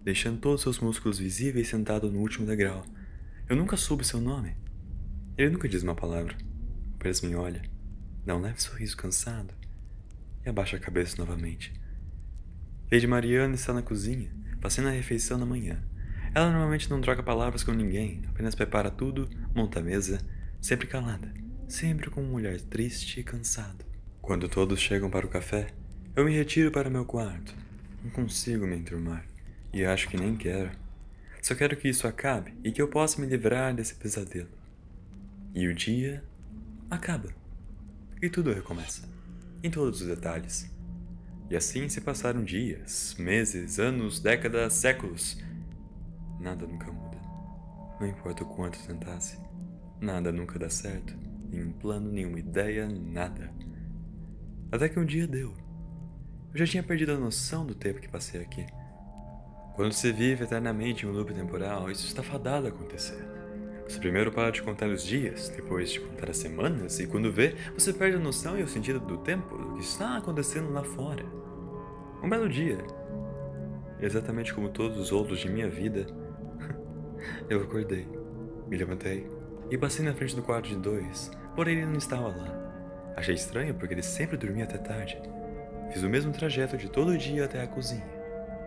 deixando 0.02 0.40
todos 0.40 0.60
seus 0.60 0.78
músculos 0.78 1.18
visíveis 1.18 1.68
sentado 1.68 2.10
no 2.10 2.20
último 2.20 2.46
degrau. 2.46 2.84
Eu 3.48 3.56
nunca 3.56 3.76
soube 3.76 4.04
seu 4.04 4.20
nome. 4.20 4.54
Ele 5.38 5.50
nunca 5.50 5.68
diz 5.68 5.82
uma 5.82 5.94
palavra. 5.94 6.36
Apenas 6.96 7.22
me 7.22 7.34
olha, 7.34 7.62
dá 8.24 8.36
um 8.36 8.40
leve 8.40 8.62
sorriso 8.62 8.96
cansado 8.96 9.54
e 10.44 10.48
abaixa 10.48 10.76
a 10.76 10.80
cabeça 10.80 11.16
novamente. 11.16 11.72
Lady 12.92 13.06
Mariana 13.06 13.54
está 13.54 13.72
na 13.72 13.82
cozinha, 13.82 14.30
fazendo 14.60 14.88
a 14.88 14.92
refeição 14.92 15.38
na 15.38 15.46
manhã. 15.46 15.82
Ela 16.34 16.50
normalmente 16.50 16.90
não 16.90 17.00
troca 17.00 17.22
palavras 17.22 17.62
com 17.62 17.72
ninguém, 17.72 18.22
apenas 18.28 18.54
prepara 18.54 18.90
tudo, 18.90 19.28
monta 19.54 19.80
a 19.80 19.82
mesa, 19.82 20.18
sempre 20.60 20.86
calada, 20.86 21.32
sempre 21.68 22.10
com 22.10 22.22
um 22.22 22.34
olhar 22.34 22.60
triste 22.60 23.20
e 23.20 23.24
cansado. 23.24 23.84
Quando 24.24 24.48
todos 24.48 24.80
chegam 24.80 25.10
para 25.10 25.26
o 25.26 25.28
café, 25.28 25.66
eu 26.16 26.24
me 26.24 26.34
retiro 26.34 26.70
para 26.70 26.88
meu 26.88 27.04
quarto. 27.04 27.54
Não 28.02 28.10
consigo 28.10 28.66
me 28.66 28.74
enturmar. 28.74 29.22
E 29.70 29.84
acho 29.84 30.08
que 30.08 30.16
nem 30.16 30.34
quero. 30.34 30.70
Só 31.42 31.54
quero 31.54 31.76
que 31.76 31.90
isso 31.90 32.08
acabe 32.08 32.54
e 32.64 32.72
que 32.72 32.80
eu 32.80 32.88
possa 32.88 33.20
me 33.20 33.26
livrar 33.26 33.74
desse 33.74 33.94
pesadelo. 33.94 34.48
E 35.54 35.68
o 35.68 35.74
dia 35.74 36.24
acaba. 36.90 37.34
E 38.22 38.30
tudo 38.30 38.50
recomeça. 38.50 39.06
Em 39.62 39.70
todos 39.70 40.00
os 40.00 40.06
detalhes. 40.06 40.70
E 41.50 41.54
assim 41.54 41.86
se 41.90 42.00
passaram 42.00 42.42
dias, 42.42 43.14
meses, 43.18 43.78
anos, 43.78 44.20
décadas, 44.20 44.72
séculos. 44.72 45.38
Nada 46.40 46.66
nunca 46.66 46.90
muda. 46.90 47.18
Não 48.00 48.06
importa 48.08 48.42
o 48.42 48.46
quanto 48.46 48.82
tentasse. 48.86 49.38
Nada 50.00 50.32
nunca 50.32 50.58
dá 50.58 50.70
certo. 50.70 51.14
Nenhum 51.50 51.72
plano, 51.72 52.10
nenhuma 52.10 52.38
ideia, 52.38 52.88
nada. 52.88 53.52
Até 54.74 54.88
que 54.88 54.98
um 54.98 55.04
dia 55.04 55.24
deu. 55.24 55.54
Eu 56.52 56.58
já 56.58 56.66
tinha 56.66 56.82
perdido 56.82 57.12
a 57.12 57.16
noção 57.16 57.64
do 57.64 57.76
tempo 57.76 58.00
que 58.00 58.08
passei 58.08 58.40
aqui. 58.40 58.66
Quando 59.76 59.92
você 59.92 60.12
vive 60.12 60.42
eternamente 60.42 61.06
em 61.06 61.08
um 61.08 61.12
loop 61.12 61.32
temporal, 61.32 61.88
isso 61.92 62.04
está 62.08 62.24
fadado 62.24 62.66
a 62.66 62.70
acontecer. 62.70 63.24
Você 63.86 64.00
primeiro 64.00 64.32
para 64.32 64.50
de 64.50 64.64
contar 64.64 64.88
os 64.88 65.04
dias, 65.04 65.48
depois 65.48 65.92
de 65.92 66.00
contar 66.00 66.28
as 66.28 66.38
semanas, 66.38 66.98
e 66.98 67.06
quando 67.06 67.30
vê, 67.30 67.54
você 67.72 67.92
perde 67.92 68.16
a 68.16 68.20
noção 68.20 68.58
e 68.58 68.64
o 68.64 68.68
sentido 68.68 68.98
do 68.98 69.18
tempo, 69.18 69.56
do 69.56 69.76
que 69.76 69.84
está 69.84 70.16
acontecendo 70.16 70.72
lá 70.72 70.82
fora. 70.82 71.24
Um 72.20 72.28
belo 72.28 72.48
dia, 72.48 72.78
exatamente 74.00 74.52
como 74.52 74.70
todos 74.70 74.98
os 74.98 75.12
outros 75.12 75.38
de 75.38 75.48
minha 75.48 75.70
vida, 75.70 76.04
eu 77.48 77.62
acordei, 77.62 78.08
me 78.66 78.76
levantei 78.76 79.24
e 79.70 79.78
passei 79.78 80.04
na 80.04 80.14
frente 80.14 80.34
do 80.34 80.42
quarto 80.42 80.68
de 80.68 80.74
dois, 80.74 81.30
porém 81.54 81.76
ele 81.76 81.86
não 81.86 81.98
estava 81.98 82.26
lá. 82.26 82.63
Achei 83.16 83.34
estranho 83.34 83.74
porque 83.74 83.94
ele 83.94 84.02
sempre 84.02 84.36
dormia 84.36 84.64
até 84.64 84.78
tarde. 84.78 85.20
Fiz 85.90 86.02
o 86.02 86.08
mesmo 86.08 86.32
trajeto 86.32 86.76
de 86.76 86.88
todo 86.88 87.16
dia 87.16 87.44
até 87.44 87.62
a 87.62 87.66
cozinha. 87.66 88.04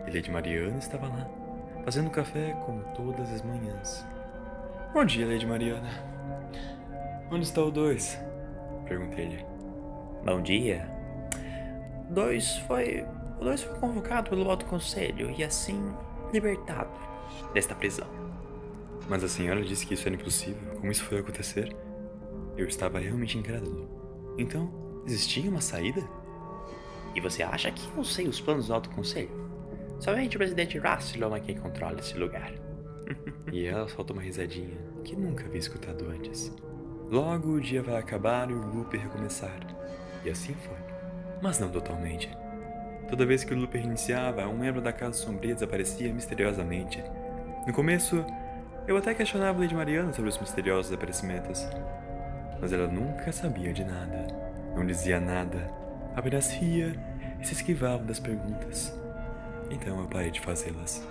E 0.06 0.10
Lady 0.10 0.30
Mariana 0.30 0.78
estava 0.78 1.06
lá, 1.06 1.28
fazendo 1.84 2.10
café 2.10 2.56
como 2.64 2.82
todas 2.94 3.30
as 3.30 3.42
manhãs. 3.42 4.06
Bom 4.94 5.04
dia, 5.04 5.26
Lady 5.26 5.46
Mariana. 5.46 5.90
Onde 7.30 7.44
está 7.44 7.62
o 7.62 7.70
dois? 7.70 8.18
Perguntei-lhe. 8.86 9.44
Bom 10.24 10.40
dia. 10.40 10.88
Dois 12.08 12.56
foi. 12.66 13.04
O 13.38 13.44
dois 13.44 13.62
foi 13.62 13.78
convocado 13.78 14.30
pelo 14.30 14.50
Alto 14.50 14.64
Conselho 14.64 15.30
e 15.36 15.44
assim 15.44 15.94
libertado 16.32 16.90
desta 17.52 17.74
prisão. 17.74 18.08
Mas 19.08 19.22
a 19.22 19.28
senhora 19.28 19.62
disse 19.62 19.86
que 19.86 19.94
isso 19.94 20.08
era 20.08 20.16
impossível. 20.16 20.74
Como 20.76 20.90
isso 20.90 21.04
foi 21.04 21.18
acontecer? 21.18 21.74
Eu 22.56 22.66
estava 22.66 22.98
realmente 22.98 23.36
incrédulo. 23.36 24.07
Então, 24.38 24.70
existia 25.04 25.50
uma 25.50 25.60
saída? 25.60 26.00
E 27.14 27.20
você 27.20 27.42
acha 27.42 27.70
que 27.72 27.84
eu 27.96 28.04
sei 28.04 28.28
os 28.28 28.40
planos 28.40 28.68
do 28.68 28.74
Alto 28.74 28.88
Conselho? 28.90 29.48
Somente 29.98 30.36
o 30.36 30.38
presidente 30.38 30.78
Rassilon 30.78 31.34
é 31.34 31.40
quem 31.40 31.56
controla 31.56 31.98
esse 31.98 32.16
lugar. 32.16 32.52
e 33.52 33.66
ela 33.66 33.88
solta 33.88 34.12
uma 34.12 34.22
risadinha 34.22 34.78
que 35.02 35.16
nunca 35.16 35.44
havia 35.44 35.58
escutado 35.58 36.08
antes. 36.08 36.54
Logo 37.10 37.48
o 37.48 37.60
dia 37.60 37.82
vai 37.82 37.96
acabar 37.96 38.48
e 38.48 38.52
o 38.52 38.64
loop 38.64 38.96
recomeçar. 38.96 39.58
E 40.24 40.30
assim 40.30 40.54
foi. 40.54 40.76
Mas 41.42 41.58
não 41.58 41.70
totalmente. 41.70 42.30
Toda 43.08 43.26
vez 43.26 43.42
que 43.42 43.54
o 43.54 43.58
loop 43.58 43.76
reiniciava, 43.76 44.46
um 44.46 44.58
membro 44.58 44.80
da 44.80 44.92
Casa 44.92 45.14
Sombria 45.14 45.54
desaparecia 45.54 46.12
misteriosamente. 46.12 47.02
No 47.66 47.72
começo, 47.72 48.24
eu 48.86 48.96
até 48.96 49.14
questionava 49.14 49.58
Lady 49.58 49.74
Mariana 49.74 50.12
sobre 50.12 50.28
os 50.28 50.38
misteriosos 50.38 50.92
aparecimentos 50.92 51.66
mas 52.60 52.72
ela 52.72 52.86
nunca 52.86 53.32
sabia 53.32 53.72
de 53.72 53.84
nada, 53.84 54.26
não 54.74 54.86
dizia 54.86 55.20
nada, 55.20 55.70
apenas 56.14 56.52
ria 56.52 56.94
e 57.40 57.46
se 57.46 57.54
esquivava 57.54 58.04
das 58.04 58.18
perguntas. 58.18 58.98
Então 59.70 60.00
eu 60.00 60.06
parei 60.06 60.30
de 60.30 60.40
fazê-las. 60.40 61.06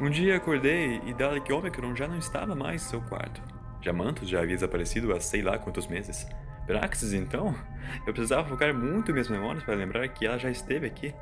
Um 0.00 0.10
dia 0.10 0.36
acordei 0.36 1.00
e 1.06 1.14
Dalek 1.14 1.52
Omicron 1.52 1.94
já 1.94 2.08
não 2.08 2.18
estava 2.18 2.54
mais 2.54 2.84
em 2.84 2.88
seu 2.88 3.00
quarto. 3.02 3.42
Diamantos 3.80 4.28
já 4.28 4.40
havia 4.40 4.54
desaparecido 4.54 5.12
há 5.12 5.20
sei 5.20 5.42
lá 5.42 5.58
quantos 5.58 5.86
meses. 5.86 6.26
Praxis, 6.66 7.12
então? 7.12 7.54
Eu 8.06 8.12
precisava 8.12 8.48
focar 8.48 8.72
muito 8.72 9.12
minhas 9.12 9.28
memórias 9.28 9.64
para 9.64 9.74
lembrar 9.74 10.08
que 10.08 10.26
ela 10.26 10.38
já 10.38 10.50
esteve 10.50 10.86
aqui. 10.86 11.14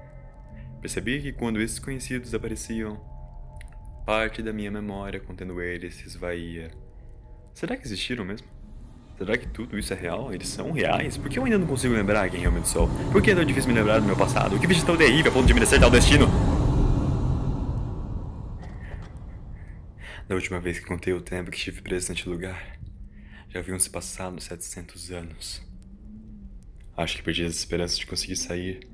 Percebi 0.80 1.20
que 1.20 1.32
quando 1.32 1.60
esses 1.60 1.78
conhecidos 1.78 2.30
desapareciam, 2.30 2.98
parte 4.06 4.42
da 4.42 4.52
minha 4.52 4.70
memória 4.70 5.20
contendo 5.20 5.60
eles 5.60 5.94
se 5.94 6.06
esvaía. 6.06 6.70
Será 7.54 7.76
que 7.76 7.84
existiram 7.84 8.24
mesmo? 8.24 8.59
Será 9.20 9.36
que 9.36 9.46
tudo 9.48 9.78
isso 9.78 9.92
é 9.92 9.96
real? 9.96 10.32
Eles 10.32 10.48
são 10.48 10.72
reais? 10.72 11.18
Por 11.18 11.28
que 11.28 11.38
eu 11.38 11.44
ainda 11.44 11.58
não 11.58 11.66
consigo 11.66 11.92
lembrar 11.92 12.30
quem 12.30 12.40
realmente 12.40 12.66
sou? 12.66 12.88
Por 13.12 13.20
que 13.20 13.30
é 13.30 13.34
tão 13.34 13.44
difícil 13.44 13.70
me 13.70 13.78
lembrar 13.78 14.00
do 14.00 14.06
meu 14.06 14.16
passado? 14.16 14.56
O 14.56 14.58
que 14.58 14.66
fiz 14.66 14.82
tão 14.82 14.96
terrível 14.96 15.30
a 15.30 15.34
ponto 15.34 15.46
de 15.46 15.52
merecer 15.52 15.78
tal 15.78 15.90
destino? 15.90 16.26
Da 20.26 20.34
última 20.34 20.58
vez 20.58 20.78
que 20.78 20.86
contei 20.86 21.12
o 21.12 21.20
tempo 21.20 21.50
que 21.50 21.58
estive 21.58 21.82
preso 21.82 22.08
neste 22.08 22.26
lugar, 22.30 22.78
já 23.50 23.60
haviam 23.60 23.78
se 23.78 23.90
passado 23.90 24.40
700 24.40 25.10
anos. 25.10 25.62
Acho 26.96 27.18
que 27.18 27.22
perdi 27.22 27.44
as 27.44 27.56
esperanças 27.56 27.98
de 27.98 28.06
conseguir 28.06 28.36
sair, 28.36 28.88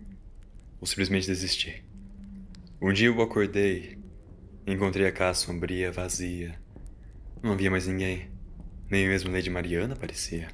ou 0.81 0.89
simplesmente 0.89 1.29
desisti. 1.29 1.85
Um 2.83 2.93
dia 2.93 3.07
eu 3.07 3.23
acordei 3.23 3.97
encontrei 4.67 5.07
a 5.07 5.13
casa 5.13 5.39
sombria, 5.39 5.93
vazia. 5.93 6.59
Não 7.41 7.53
havia 7.53 7.71
mais 7.71 7.87
ninguém. 7.87 8.36
Nem 8.89 9.09
mesmo 9.09 9.33
Lady 9.33 9.51
Mariana 9.51 9.95
aparecia. 9.95 10.47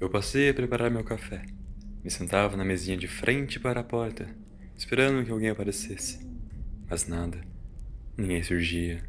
Eu 0.00 0.08
passei 0.08 0.48
a 0.48 0.54
preparar 0.54 0.90
meu 0.90 1.04
café. 1.04 1.44
Me 2.02 2.10
sentava 2.10 2.56
na 2.56 2.64
mesinha 2.64 2.96
de 2.96 3.06
frente 3.06 3.60
para 3.60 3.80
a 3.80 3.84
porta, 3.84 4.26
esperando 4.74 5.22
que 5.22 5.30
alguém 5.30 5.50
aparecesse. 5.50 6.26
Mas 6.88 7.06
nada. 7.06 7.42
Ninguém 8.16 8.42
surgia. 8.42 9.04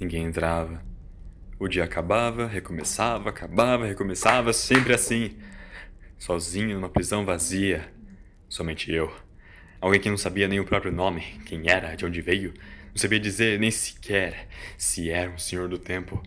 Ninguém 0.00 0.24
entrava. 0.24 0.82
O 1.56 1.68
dia 1.68 1.84
acabava, 1.84 2.48
recomeçava, 2.48 3.30
acabava, 3.30 3.86
recomeçava, 3.86 4.52
sempre 4.52 4.92
assim. 4.92 5.36
Sozinho 6.18 6.74
numa 6.74 6.88
prisão 6.88 7.24
vazia. 7.24 7.92
Somente 8.48 8.90
eu. 8.90 9.14
Alguém 9.80 10.00
que 10.00 10.10
não 10.10 10.16
sabia 10.16 10.48
nem 10.48 10.58
o 10.58 10.64
próprio 10.64 10.90
nome, 10.90 11.20
quem 11.46 11.70
era, 11.70 11.94
de 11.94 12.04
onde 12.04 12.20
veio. 12.20 12.52
Não 12.88 12.96
sabia 12.96 13.20
dizer 13.20 13.60
nem 13.60 13.70
sequer 13.70 14.48
se 14.76 15.10
era 15.10 15.30
um 15.30 15.38
senhor 15.38 15.68
do 15.68 15.78
tempo. 15.78 16.20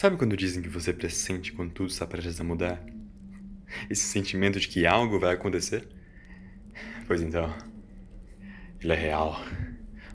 Sabe 0.00 0.16
quando 0.16 0.34
dizem 0.34 0.62
que 0.62 0.68
você 0.70 0.94
pressente 0.94 1.52
quando 1.52 1.72
tudo 1.72 1.90
está 1.90 2.06
prestes 2.06 2.40
a 2.40 2.42
mudar? 2.42 2.82
Esse 3.90 4.04
sentimento 4.04 4.58
de 4.58 4.66
que 4.66 4.86
algo 4.86 5.20
vai 5.20 5.34
acontecer? 5.34 5.86
Pois 7.06 7.20
então, 7.20 7.54
ele 8.80 8.94
é 8.94 8.96
real. 8.96 9.38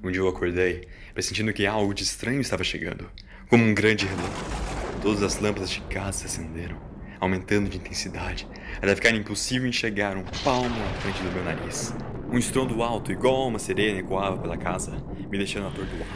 Um 0.04 0.10
dia 0.10 0.22
eu 0.22 0.27
acordei, 0.27 0.88
pressentindo 1.13 1.54
que 1.54 1.68
algo 1.68 1.94
de 1.94 2.01
estranho 2.01 2.42
estava 2.42 2.63
chegando, 2.63 3.08
como 3.48 3.63
um 3.63 3.75
grande 3.75 4.08
relâmpago. 4.08 5.01
Todas 5.04 5.22
as 5.22 5.39
lâmpadas 5.39 5.70
de 5.70 5.82
casa 5.82 6.18
se 6.18 6.25
acenderam, 6.25 6.82
aumentando 7.20 7.70
de 7.70 7.77
intensidade, 7.77 8.48
até 8.77 8.96
ficar 8.96 9.12
impossível 9.12 9.68
enxergar 9.68 10.18
um 10.18 10.24
palmo 10.44 10.84
à 10.84 11.01
frente 11.01 11.22
do 11.22 11.32
meu 11.32 11.44
nariz. 11.44 11.94
Um 12.32 12.39
estrondo 12.39 12.82
alto, 12.82 13.12
igual 13.12 13.44
a 13.44 13.48
uma 13.50 13.60
sirene, 13.60 14.00
ecoava 14.00 14.42
pela 14.42 14.58
casa, 14.58 14.94
me 15.30 15.38
deixando 15.38 15.68
atordoado. 15.68 16.10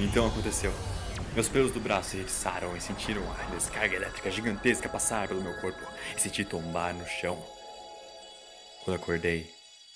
Então 0.00 0.26
aconteceu. 0.26 0.72
Meus 1.34 1.48
pelos 1.48 1.72
do 1.72 1.80
braço 1.80 2.10
se 2.10 2.18
e 2.18 2.80
sentiram 2.80 3.22
a 3.32 3.54
descarga 3.56 3.96
elétrica 3.96 4.30
gigantesca 4.30 4.88
passar 4.88 5.26
pelo 5.26 5.42
meu 5.42 5.52
corpo 5.60 5.84
e 6.16 6.20
senti 6.20 6.44
tombar 6.44 6.94
no 6.94 7.04
chão. 7.06 7.36
Quando 8.84 8.98
acordei, 8.98 9.50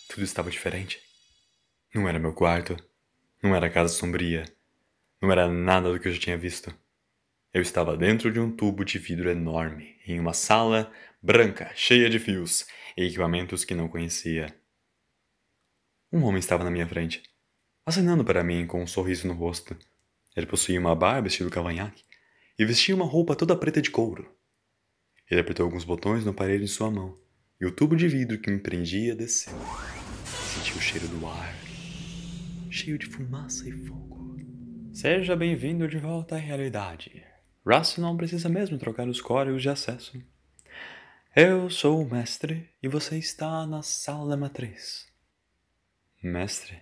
tudo 0.08 0.24
estava 0.24 0.50
diferente. 0.50 1.00
Não 1.94 2.08
era 2.08 2.18
meu 2.18 2.32
quarto, 2.32 2.76
não 3.40 3.54
era 3.54 3.70
casa 3.70 3.94
sombria, 3.94 4.52
não 5.22 5.30
era 5.30 5.48
nada 5.48 5.92
do 5.92 6.00
que 6.00 6.08
eu 6.08 6.12
já 6.12 6.18
tinha 6.18 6.36
visto. 6.36 6.74
Eu 7.54 7.62
estava 7.62 7.96
dentro 7.96 8.32
de 8.32 8.40
um 8.40 8.50
tubo 8.50 8.84
de 8.84 8.98
vidro 8.98 9.30
enorme, 9.30 9.96
em 10.08 10.18
uma 10.18 10.32
sala 10.32 10.92
branca, 11.22 11.70
cheia 11.76 12.10
de 12.10 12.18
fios 12.18 12.66
e 12.96 13.04
equipamentos 13.04 13.64
que 13.64 13.76
não 13.76 13.88
conhecia. 13.88 14.52
Um 16.12 16.24
homem 16.24 16.40
estava 16.40 16.64
na 16.64 16.70
minha 16.70 16.88
frente, 16.88 17.22
acenando 17.86 18.24
para 18.24 18.42
mim 18.42 18.66
com 18.66 18.82
um 18.82 18.88
sorriso 18.88 19.28
no 19.28 19.34
rosto. 19.34 19.78
Ele 20.38 20.46
possuía 20.46 20.78
uma 20.78 20.94
barba 20.94 21.26
estilo 21.26 21.50
cavanhaque 21.50 22.04
e 22.56 22.64
vestia 22.64 22.94
uma 22.94 23.04
roupa 23.04 23.34
toda 23.34 23.56
preta 23.56 23.82
de 23.82 23.90
couro. 23.90 24.32
Ele 25.28 25.40
apertou 25.40 25.64
alguns 25.64 25.82
botões 25.82 26.24
no 26.24 26.30
aparelho 26.30 26.62
em 26.62 26.68
sua 26.68 26.88
mão 26.92 27.18
e 27.60 27.66
o 27.66 27.72
tubo 27.72 27.96
de 27.96 28.06
vidro 28.06 28.38
que 28.38 28.48
me 28.48 28.60
prendia 28.60 29.16
desceu. 29.16 29.52
Senti 30.24 30.78
o 30.78 30.80
cheiro 30.80 31.08
do 31.08 31.26
ar, 31.26 31.52
cheio 32.70 32.96
de 32.96 33.06
fumaça 33.06 33.68
e 33.68 33.72
fogo. 33.72 34.36
Seja 34.92 35.34
bem-vindo 35.34 35.88
de 35.88 35.98
volta 35.98 36.36
à 36.36 36.38
realidade. 36.38 37.24
Russ 37.66 37.96
não 37.96 38.16
precisa 38.16 38.48
mesmo 38.48 38.78
trocar 38.78 39.08
os 39.08 39.20
códigos 39.20 39.60
de 39.60 39.70
acesso. 39.70 40.22
Eu 41.34 41.68
sou 41.68 42.00
o 42.00 42.08
mestre 42.08 42.70
e 42.80 42.86
você 42.86 43.18
está 43.18 43.66
na 43.66 43.82
sala 43.82 44.36
matriz. 44.36 45.08
Mestre? 46.22 46.78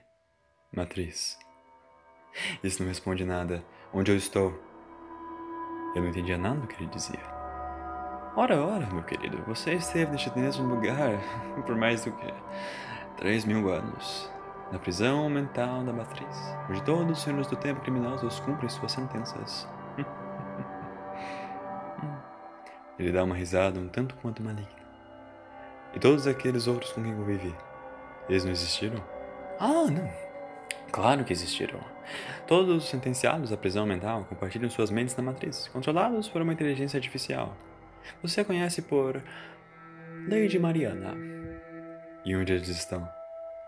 Matriz. 0.70 1.38
Isso 2.62 2.82
não 2.82 2.88
responde 2.88 3.24
nada. 3.24 3.64
Onde 3.92 4.10
eu 4.10 4.16
estou? 4.16 4.52
Eu 5.94 6.02
não 6.02 6.08
entendia 6.10 6.36
nada 6.36 6.60
do 6.60 6.66
que 6.66 6.82
ele 6.82 6.90
dizia. 6.90 7.20
Ora, 8.36 8.62
ora, 8.62 8.86
meu 8.92 9.02
querido, 9.02 9.42
você 9.46 9.72
esteve 9.74 10.12
neste 10.12 10.30
mesmo 10.38 10.66
lugar 10.66 11.18
por 11.64 11.74
mais 11.74 12.04
do 12.04 12.12
que 12.12 12.34
três 13.16 13.44
mil 13.44 13.72
anos. 13.72 14.30
Na 14.70 14.78
prisão 14.78 15.30
mental 15.30 15.84
da 15.84 15.92
matriz, 15.92 16.36
onde 16.68 16.82
todos 16.82 17.18
os 17.18 17.22
senhores 17.22 17.46
do 17.46 17.54
tempo 17.56 17.80
criminosos 17.80 18.40
cumprem 18.40 18.68
suas 18.68 18.92
sentenças. 18.92 19.66
Ele 22.98 23.12
dá 23.12 23.22
uma 23.22 23.36
risada 23.36 23.78
um 23.78 23.88
tanto 23.88 24.16
quanto 24.16 24.42
maligna. 24.42 24.68
E 25.94 26.00
todos 26.00 26.26
aqueles 26.26 26.66
outros 26.66 26.92
com 26.92 27.02
quem 27.02 27.14
convivi, 27.14 27.54
eles 28.28 28.44
não 28.44 28.50
existiram? 28.50 29.02
Ah, 29.58 29.86
não. 29.90 30.10
Claro 30.90 31.24
que 31.24 31.32
existiram. 31.32 31.80
Todos 32.46 32.76
os 32.76 32.88
sentenciados 32.88 33.52
à 33.52 33.56
prisão 33.56 33.86
mental 33.86 34.24
compartilham 34.28 34.70
suas 34.70 34.90
mentes 34.90 35.16
na 35.16 35.22
matriz, 35.22 35.68
controlados 35.68 36.28
por 36.28 36.42
uma 36.42 36.52
inteligência 36.52 36.96
artificial. 36.96 37.56
Você 38.22 38.40
a 38.40 38.44
conhece 38.44 38.82
por 38.82 39.22
Lady 40.28 40.58
Mariana. 40.58 41.14
E 42.24 42.34
onde 42.34 42.52
eles 42.52 42.68
estão? 42.68 43.08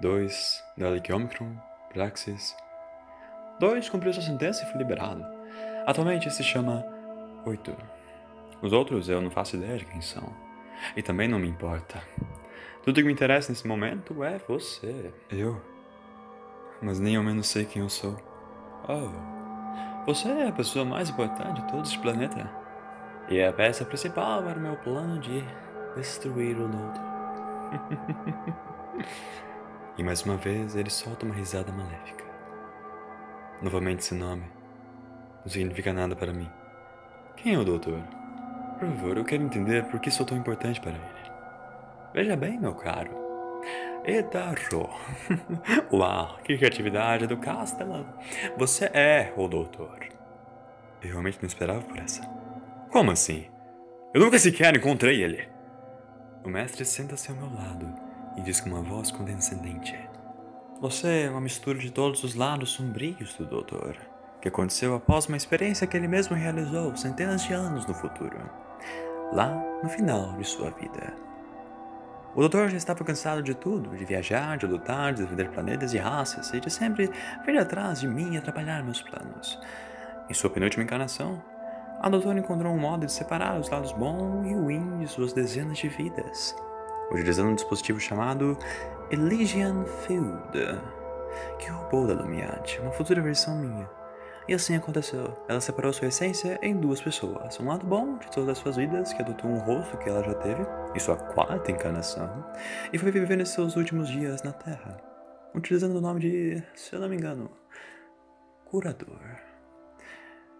Dois, 0.00 0.62
Dalek 0.76 1.12
Omicron, 1.12 1.56
Praxis. 1.92 2.56
Dois 3.58 3.88
cumpriu 3.88 4.12
sua 4.12 4.22
sentença 4.22 4.64
e 4.64 4.66
foi 4.70 4.78
liberado. 4.78 5.24
Atualmente 5.86 6.30
se 6.30 6.44
chama 6.44 6.84
Oito. 7.44 7.76
Os 8.60 8.72
outros 8.72 9.08
eu 9.08 9.20
não 9.20 9.30
faço 9.30 9.56
ideia 9.56 9.78
de 9.78 9.84
quem 9.84 10.00
são. 10.00 10.32
E 10.96 11.02
também 11.02 11.28
não 11.28 11.38
me 11.38 11.48
importa. 11.48 12.02
Tudo 12.84 13.00
que 13.00 13.06
me 13.06 13.12
interessa 13.12 13.50
nesse 13.50 13.66
momento 13.66 14.22
é 14.22 14.38
você. 14.46 15.12
Eu? 15.30 15.60
Mas 16.80 17.00
nem 17.00 17.16
ao 17.16 17.22
menos 17.22 17.48
sei 17.48 17.64
quem 17.64 17.82
eu 17.82 17.88
sou. 17.88 18.16
Oh. 18.86 19.10
Você 20.06 20.28
é 20.28 20.48
a 20.48 20.52
pessoa 20.52 20.84
mais 20.84 21.10
importante 21.10 21.60
de 21.60 21.68
todo 21.68 21.84
este 21.84 21.98
planeta. 21.98 22.50
E 23.28 23.42
a 23.42 23.52
peça 23.52 23.84
principal 23.84 24.42
para 24.42 24.58
o 24.58 24.62
meu 24.62 24.76
plano 24.76 25.18
de 25.18 25.44
destruir 25.96 26.56
o 26.56 26.62
Ludo. 26.62 27.00
e 29.98 30.02
mais 30.02 30.22
uma 30.22 30.36
vez 30.36 30.74
ele 30.74 30.88
solta 30.88 31.26
uma 31.26 31.34
risada 31.34 31.72
maléfica. 31.72 32.24
Novamente 33.60 34.00
esse 34.00 34.14
nome. 34.14 34.44
Não 35.44 35.52
significa 35.52 35.92
nada 35.92 36.16
para 36.16 36.32
mim. 36.32 36.48
Quem 37.36 37.54
é 37.54 37.58
o 37.58 37.64
doutor? 37.64 38.00
Por 38.78 38.88
favor, 38.88 39.16
eu 39.16 39.24
quero 39.24 39.42
entender 39.42 39.84
por 39.86 40.00
que 40.00 40.10
sou 40.10 40.24
tão 40.24 40.38
importante 40.38 40.80
para 40.80 40.92
ele. 40.92 41.30
Veja 42.14 42.36
bem, 42.36 42.58
meu 42.58 42.74
caro. 42.74 43.10
Edarro. 44.08 44.88
Uau, 45.92 46.38
que 46.42 46.56
criatividade 46.56 47.26
do 47.26 47.36
Castellan. 47.36 48.06
Você 48.56 48.86
é 48.86 49.34
o 49.36 49.46
doutor. 49.46 49.98
Eu 51.02 51.10
realmente 51.10 51.38
não 51.42 51.46
esperava 51.46 51.82
por 51.82 51.98
essa. 51.98 52.22
Como 52.90 53.10
assim? 53.10 53.46
Eu 54.14 54.22
nunca 54.22 54.38
sequer 54.38 54.74
encontrei 54.74 55.22
ele. 55.22 55.46
O 56.42 56.48
mestre 56.48 56.86
senta-se 56.86 57.30
ao 57.30 57.36
meu 57.36 57.52
lado 57.52 57.86
e 58.38 58.40
diz 58.40 58.62
com 58.62 58.70
uma 58.70 58.80
voz 58.80 59.10
condescendente: 59.10 59.94
Você 60.80 61.24
é 61.24 61.30
uma 61.30 61.42
mistura 61.42 61.78
de 61.78 61.90
todos 61.90 62.24
os 62.24 62.34
lados 62.34 62.70
sombrios 62.70 63.34
do 63.34 63.44
doutor, 63.44 63.94
que 64.40 64.48
aconteceu 64.48 64.94
após 64.94 65.26
uma 65.26 65.36
experiência 65.36 65.86
que 65.86 65.98
ele 65.98 66.08
mesmo 66.08 66.34
realizou 66.34 66.96
centenas 66.96 67.44
de 67.44 67.52
anos 67.52 67.84
no 67.84 67.92
futuro 67.92 68.38
lá 69.32 69.62
no 69.82 69.88
final 69.90 70.32
de 70.38 70.44
sua 70.44 70.70
vida. 70.70 71.27
O 72.34 72.40
doutor 72.40 72.68
já 72.68 72.76
estava 72.76 73.04
cansado 73.04 73.42
de 73.42 73.54
tudo, 73.54 73.96
de 73.96 74.04
viajar, 74.04 74.58
de 74.58 74.66
lutar, 74.66 75.12
de 75.12 75.22
defender 75.22 75.50
planetas 75.50 75.94
e 75.94 75.98
raças, 75.98 76.52
e 76.52 76.60
de 76.60 76.70
sempre 76.70 77.10
vir 77.44 77.58
atrás 77.58 78.00
de 78.00 78.06
mim 78.06 78.34
e 78.34 78.38
atrapalhar 78.38 78.84
meus 78.84 79.02
planos. 79.02 79.58
Em 80.28 80.34
sua 80.34 80.50
penúltima 80.50 80.84
encarnação, 80.84 81.42
a 82.00 82.08
doutora 82.08 82.38
encontrou 82.38 82.72
um 82.72 82.78
modo 82.78 83.06
de 83.06 83.12
separar 83.12 83.58
os 83.58 83.68
lados 83.70 83.92
bom 83.92 84.44
e 84.44 84.54
ruim 84.54 84.98
de 84.98 85.08
suas 85.08 85.32
dezenas 85.32 85.78
de 85.78 85.88
vidas, 85.88 86.54
utilizando 87.10 87.48
um 87.48 87.54
dispositivo 87.54 87.98
chamado 87.98 88.56
Elysian 89.10 89.84
Field, 90.06 90.80
que 91.58 91.70
roubou 91.70 92.06
da 92.06 92.14
Lumiade, 92.14 92.78
uma 92.82 92.92
futura 92.92 93.22
versão 93.22 93.56
minha. 93.56 93.88
E 94.46 94.54
assim 94.54 94.76
aconteceu. 94.76 95.36
Ela 95.48 95.60
separou 95.60 95.92
sua 95.92 96.08
essência 96.08 96.58
em 96.62 96.74
duas 96.74 97.02
pessoas. 97.02 97.58
Um 97.60 97.68
lado 97.68 97.86
bom 97.86 98.16
de 98.16 98.30
todas 98.30 98.50
as 98.50 98.58
suas 98.58 98.76
vidas, 98.76 99.12
que 99.12 99.20
adotou 99.20 99.50
um 99.50 99.58
rosto 99.58 99.96
que 99.98 100.08
ela 100.08 100.22
já 100.22 100.34
teve, 100.34 100.64
em 100.94 100.98
sua 100.98 101.16
quarta 101.16 101.70
encarnação, 101.70 102.44
e 102.92 102.98
foi 102.98 103.10
vivendo 103.10 103.44
seus 103.46 103.76
últimos 103.76 104.08
dias 104.08 104.42
na 104.42 104.52
Terra, 104.52 104.96
utilizando 105.54 105.96
o 105.96 106.00
nome 106.00 106.20
de, 106.20 106.62
se 106.74 106.94
eu 106.94 107.00
não 107.00 107.08
me 107.08 107.16
engano, 107.16 107.50
Curador. 108.64 109.18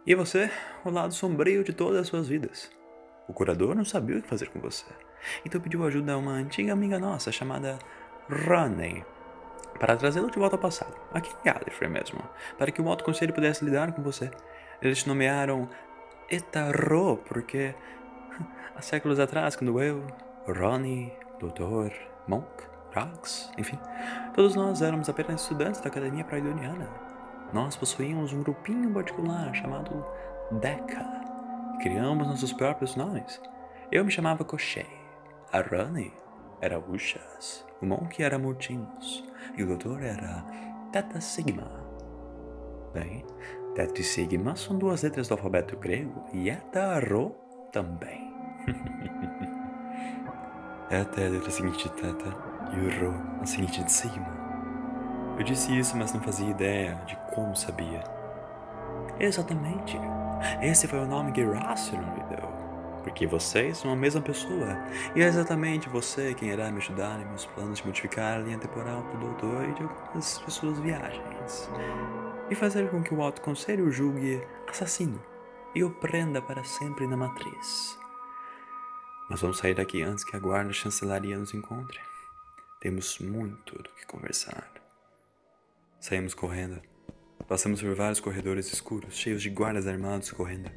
E 0.06 0.14
você, 0.14 0.50
o 0.84 0.90
lado 0.90 1.12
sombrio 1.12 1.62
de 1.62 1.74
todas 1.74 2.00
as 2.00 2.08
suas 2.08 2.26
vidas. 2.26 2.70
O 3.28 3.34
curador 3.34 3.74
não 3.74 3.84
sabia 3.84 4.16
o 4.16 4.22
que 4.22 4.28
fazer 4.28 4.48
com 4.48 4.58
você, 4.58 4.86
então 5.44 5.60
pediu 5.60 5.84
ajuda 5.84 6.14
a 6.14 6.16
uma 6.16 6.32
antiga 6.32 6.72
amiga 6.72 6.98
nossa 6.98 7.30
chamada 7.30 7.78
Ronnie 8.30 9.04
para 9.78 9.96
trazê-lo 9.96 10.30
de 10.30 10.38
volta 10.38 10.56
ao 10.56 10.60
passado, 10.62 10.94
aqui 11.12 11.30
em 11.30 11.44
Gallifrey 11.44 11.90
mesmo, 11.90 12.22
para 12.56 12.70
que 12.70 12.80
o 12.80 12.88
Alto 12.88 13.04
Conselho 13.04 13.34
pudesse 13.34 13.64
lidar 13.64 13.92
com 13.92 14.02
você. 14.02 14.30
Eles 14.80 15.02
te 15.02 15.08
nomearam 15.08 15.68
Etarro, 16.30 17.18
porque 17.18 17.74
há 18.74 18.82
séculos 18.82 19.18
atrás, 19.18 19.56
quando 19.56 19.80
eu, 19.80 20.06
Ronnie, 20.46 21.12
Doutor, 21.38 21.92
Monk, 22.26 22.46
Rax, 22.92 23.50
enfim, 23.58 23.78
todos 24.34 24.56
nós 24.56 24.82
éramos 24.82 25.08
apenas 25.08 25.42
estudantes 25.42 25.80
da 25.80 25.88
Academia 25.88 26.24
Praidoniana. 26.24 26.88
Nós 27.52 27.76
possuíamos 27.76 28.32
um 28.32 28.42
grupinho 28.42 28.92
particular 28.92 29.54
chamado 29.54 30.04
Deca. 30.52 31.04
Criamos 31.80 32.26
nossos 32.26 32.52
próprios 32.52 32.96
nomes. 32.96 33.40
Eu 33.90 34.04
me 34.04 34.10
chamava 34.10 34.44
Koshei. 34.44 34.86
A 35.52 35.60
Ronnie 35.60 36.12
era 36.60 36.78
Ushas. 36.78 37.64
O 37.80 37.86
Monk 37.86 38.22
era 38.22 38.38
Murtinus 38.38 39.24
e 39.56 39.62
o 39.62 39.66
doutor 39.66 40.02
era 40.02 40.44
Teta 40.92 41.20
Sigma. 41.20 41.70
Bem, 42.92 43.24
Teta 43.74 44.00
e 44.00 44.04
Sigma 44.04 44.56
são 44.56 44.76
duas 44.76 45.02
letras 45.02 45.28
do 45.28 45.34
alfabeto 45.34 45.76
grego 45.76 46.24
e 46.32 46.50
Eta 46.50 46.98
Rho 46.98 47.34
também. 47.72 48.32
É 50.90 51.00
a 51.02 51.28
letra 51.28 51.50
seguinte 51.50 51.86
de 51.86 51.94
Teta 51.96 52.34
e 52.72 52.80
o 52.80 52.88
Rho 52.88 53.14
a 53.42 53.44
seguinte 53.44 53.84
de 53.84 53.92
Sigma. 53.92 54.26
Eu 55.36 55.44
disse 55.44 55.78
isso, 55.78 55.94
mas 55.94 56.14
não 56.14 56.20
fazia 56.22 56.48
ideia 56.48 56.94
de 57.06 57.14
como 57.34 57.54
sabia. 57.54 58.02
Exatamente. 59.20 59.98
Esse 60.62 60.88
foi 60.88 60.98
o 61.00 61.06
nome 61.06 61.32
que 61.32 61.44
Rassilon 61.44 62.10
me 62.14 62.22
deu 62.34 62.48
porque 63.02 63.26
vocês 63.26 63.78
são 63.78 63.92
a 63.92 63.96
mesma 63.96 64.20
pessoa. 64.20 64.78
E 65.14 65.22
é 65.22 65.26
exatamente 65.26 65.88
você 65.88 66.34
quem 66.34 66.50
irá 66.50 66.70
me 66.70 66.78
ajudar 66.78 67.20
em 67.20 67.24
meus 67.26 67.46
planos 67.46 67.78
de 67.78 67.86
modificar 67.86 68.36
a 68.36 68.38
linha 68.38 68.58
temporal 68.58 69.02
do 69.02 69.18
doutor 69.18 69.68
e 69.68 69.74
de 69.74 69.82
algumas 69.82 70.42
de 70.44 70.52
suas 70.52 70.78
viagens. 70.78 71.70
E 72.50 72.54
fazer 72.54 72.90
com 72.90 73.02
que 73.02 73.14
o 73.14 73.22
Alto 73.22 73.40
Conselho 73.40 73.86
o 73.86 73.90
julgue 73.90 74.42
assassino 74.68 75.20
e 75.78 75.84
o 75.84 75.90
prenda 75.90 76.42
para 76.42 76.64
sempre 76.64 77.06
na 77.06 77.16
matriz. 77.16 77.96
Mas 79.30 79.40
vamos 79.40 79.58
sair 79.58 79.74
daqui 79.74 80.02
antes 80.02 80.24
que 80.24 80.34
a 80.34 80.40
guarda 80.40 80.72
chancelaria 80.72 81.38
nos 81.38 81.54
encontre. 81.54 82.00
Temos 82.80 83.20
muito 83.20 83.80
do 83.80 83.88
que 83.90 84.04
conversar. 84.04 84.68
Saímos 86.00 86.34
correndo. 86.34 86.82
Passamos 87.46 87.80
por 87.80 87.94
vários 87.94 88.18
corredores 88.18 88.72
escuros, 88.72 89.14
cheios 89.14 89.40
de 89.40 89.50
guardas 89.50 89.86
armados 89.86 90.32
correndo. 90.32 90.68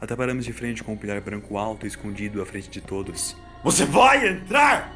Até 0.00 0.16
paramos 0.16 0.44
de 0.44 0.52
frente 0.52 0.82
com 0.82 0.94
um 0.94 0.98
pilar 0.98 1.20
branco 1.20 1.56
alto 1.56 1.86
e 1.86 1.88
escondido 1.88 2.42
à 2.42 2.46
frente 2.46 2.68
de 2.68 2.80
todos. 2.80 3.36
Você 3.62 3.84
vai 3.84 4.26
entrar! 4.26 4.92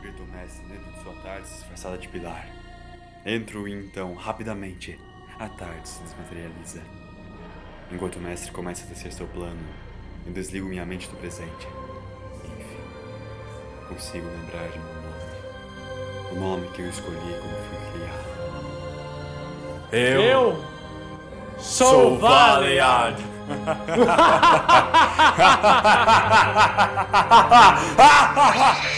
Gritou 0.00 0.24
o 0.24 0.30
mestre 0.30 0.66
dentro 0.66 0.90
de 0.92 1.02
sua 1.02 1.14
Tardes 1.16 1.50
disfarçada 1.50 1.98
de 1.98 2.08
pilar. 2.08 2.48
Entro 3.26 3.68
então, 3.68 4.14
rapidamente, 4.14 4.98
a 5.38 5.46
Tardes 5.46 5.90
se 5.90 6.02
desmaterializa. 6.04 7.03
Enquanto 7.94 8.16
o 8.16 8.20
mestre 8.20 8.50
começa 8.50 8.82
a 8.84 8.88
tecer 8.88 9.12
seu 9.12 9.28
plano, 9.28 9.62
eu 10.26 10.32
desligo 10.32 10.66
minha 10.66 10.84
mente 10.84 11.08
do 11.08 11.16
presente. 11.16 11.68
Enfim, 12.44 12.80
consigo 13.88 14.26
lembrar 14.26 14.66
de 14.68 14.80
meu 14.80 14.94
nome. 14.94 15.12
O 16.32 16.34
nome 16.40 16.66
que 16.74 16.82
eu 16.82 16.88
escolhi 16.88 17.16
quando 17.16 17.56
fui 17.68 17.78
criado. 17.92 18.24
Eu, 19.92 20.58
sou 21.56 22.18
Valiant! 22.18 23.14